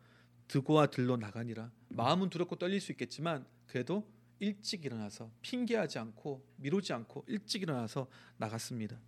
드고와 0.48 0.88
들로 0.88 1.18
나가니라. 1.18 1.72
마음은 1.90 2.32
두렵고 2.32 2.56
떨릴 2.56 2.82
수 2.82 2.92
있겠지만 2.94 3.46
그래도 3.68 4.12
일찍 4.40 4.86
일어나서 4.86 5.32
핑계하지 5.44 6.00
않고 6.00 6.44
미루지 6.56 6.94
않고 6.94 7.26
일찍 7.28 7.62
일어나서 7.62 8.10
나갔습니다. 8.38 9.00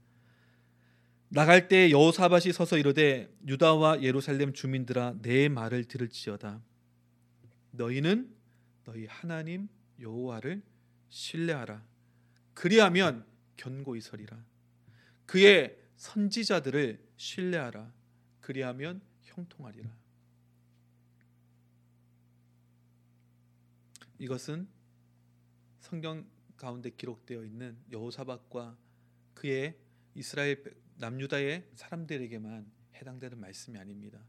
나갈 1.34 1.70
때 1.70 1.92
여호사밧이 1.92 2.52
서서 2.52 2.78
이르되 2.78 3.34
유다와 3.48 4.02
예루살렘 4.02 4.52
주민들아 4.52 5.16
내 5.22 5.48
말을 5.48 5.86
들을지어다. 5.86 6.62
너희는 7.72 8.36
너희 8.84 9.06
하나님 9.06 9.70
여호와를 10.02 10.62
신뢰하라. 11.08 11.86
그리하면 12.54 13.26
견고히 13.56 14.02
서리라. 14.02 14.44
그의 15.26 15.78
선지자들을 15.96 17.02
신뢰하라. 17.16 17.94
그리하면 18.42 19.02
형통하리라. 19.22 19.90
이것은 24.20 24.68
성경 25.80 26.26
가운데 26.58 26.90
기록되어 26.90 27.46
있는 27.46 27.78
여호사밧과 27.90 28.78
그의 29.34 29.78
이스라엘 30.14 30.81
남유다의 31.02 31.68
사람들에게만 31.74 32.72
해당되는 32.94 33.40
말씀이 33.40 33.80
아닙니다. 33.80 34.24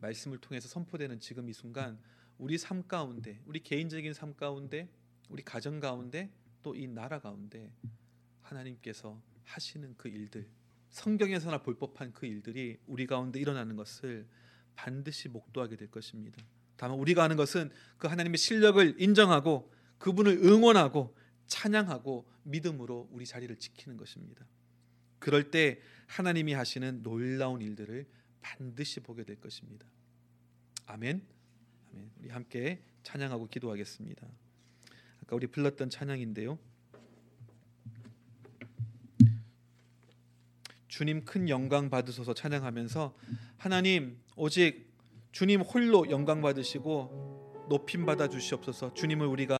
말씀을 0.00 0.36
통해서 0.36 0.68
선포되는 0.68 1.18
지금 1.18 1.48
이 1.48 1.54
순간 1.54 1.98
우리 2.36 2.58
삶 2.58 2.86
가운데, 2.86 3.40
우리 3.46 3.60
개인적인 3.60 4.12
삶 4.12 4.36
가운데, 4.36 4.90
우리 5.30 5.42
가정 5.42 5.80
가운데 5.80 6.30
또 6.62 6.74
이 6.76 6.86
나라 6.86 7.18
가운데 7.18 7.72
하나님께서 8.42 9.22
하시는 9.44 9.94
그 9.96 10.10
일들, 10.10 10.46
성경에서나 10.90 11.62
볼 11.62 11.78
법한 11.78 12.12
그 12.12 12.26
일들이 12.26 12.78
우리 12.86 13.06
가운데 13.06 13.40
일어나는 13.40 13.74
것을 13.74 14.28
반드시 14.76 15.30
목도하게 15.30 15.76
될 15.76 15.90
것입니다. 15.90 16.44
다만 16.76 16.98
우리가 16.98 17.22
하는 17.22 17.36
것은 17.36 17.70
그 17.96 18.08
하나님의 18.08 18.36
실력을 18.36 19.00
인정하고 19.00 19.72
그분을 19.96 20.44
응원하고 20.44 21.16
찬양하고 21.46 22.28
믿음으로 22.42 23.08
우리 23.10 23.24
자리를 23.24 23.56
지키는 23.56 23.96
것입니다. 23.96 24.46
그럴 25.28 25.50
때 25.50 25.78
하나님이 26.06 26.54
하시는 26.54 27.02
놀라운 27.02 27.60
일들을 27.60 28.06
반드시 28.40 29.00
보게 29.00 29.24
될 29.24 29.38
것입니다. 29.38 29.86
아멘. 30.86 31.20
아멘. 31.92 32.10
우리 32.18 32.30
함께 32.30 32.82
찬양하고 33.02 33.48
기도하겠습니다. 33.48 34.26
아까 35.22 35.36
우리 35.36 35.46
불렀던 35.46 35.90
찬양인데요. 35.90 36.58
주님 40.88 41.26
큰 41.26 41.50
영광 41.50 41.90
받으소서 41.90 42.32
찬양하면서 42.32 43.14
하나님 43.58 44.18
오직 44.34 44.90
주님 45.32 45.60
홀로 45.60 46.08
영광 46.08 46.40
받으시고 46.40 47.66
높임 47.68 48.06
받아 48.06 48.30
주시옵소서. 48.30 48.94
주님을 48.94 49.26
우리가 49.26 49.56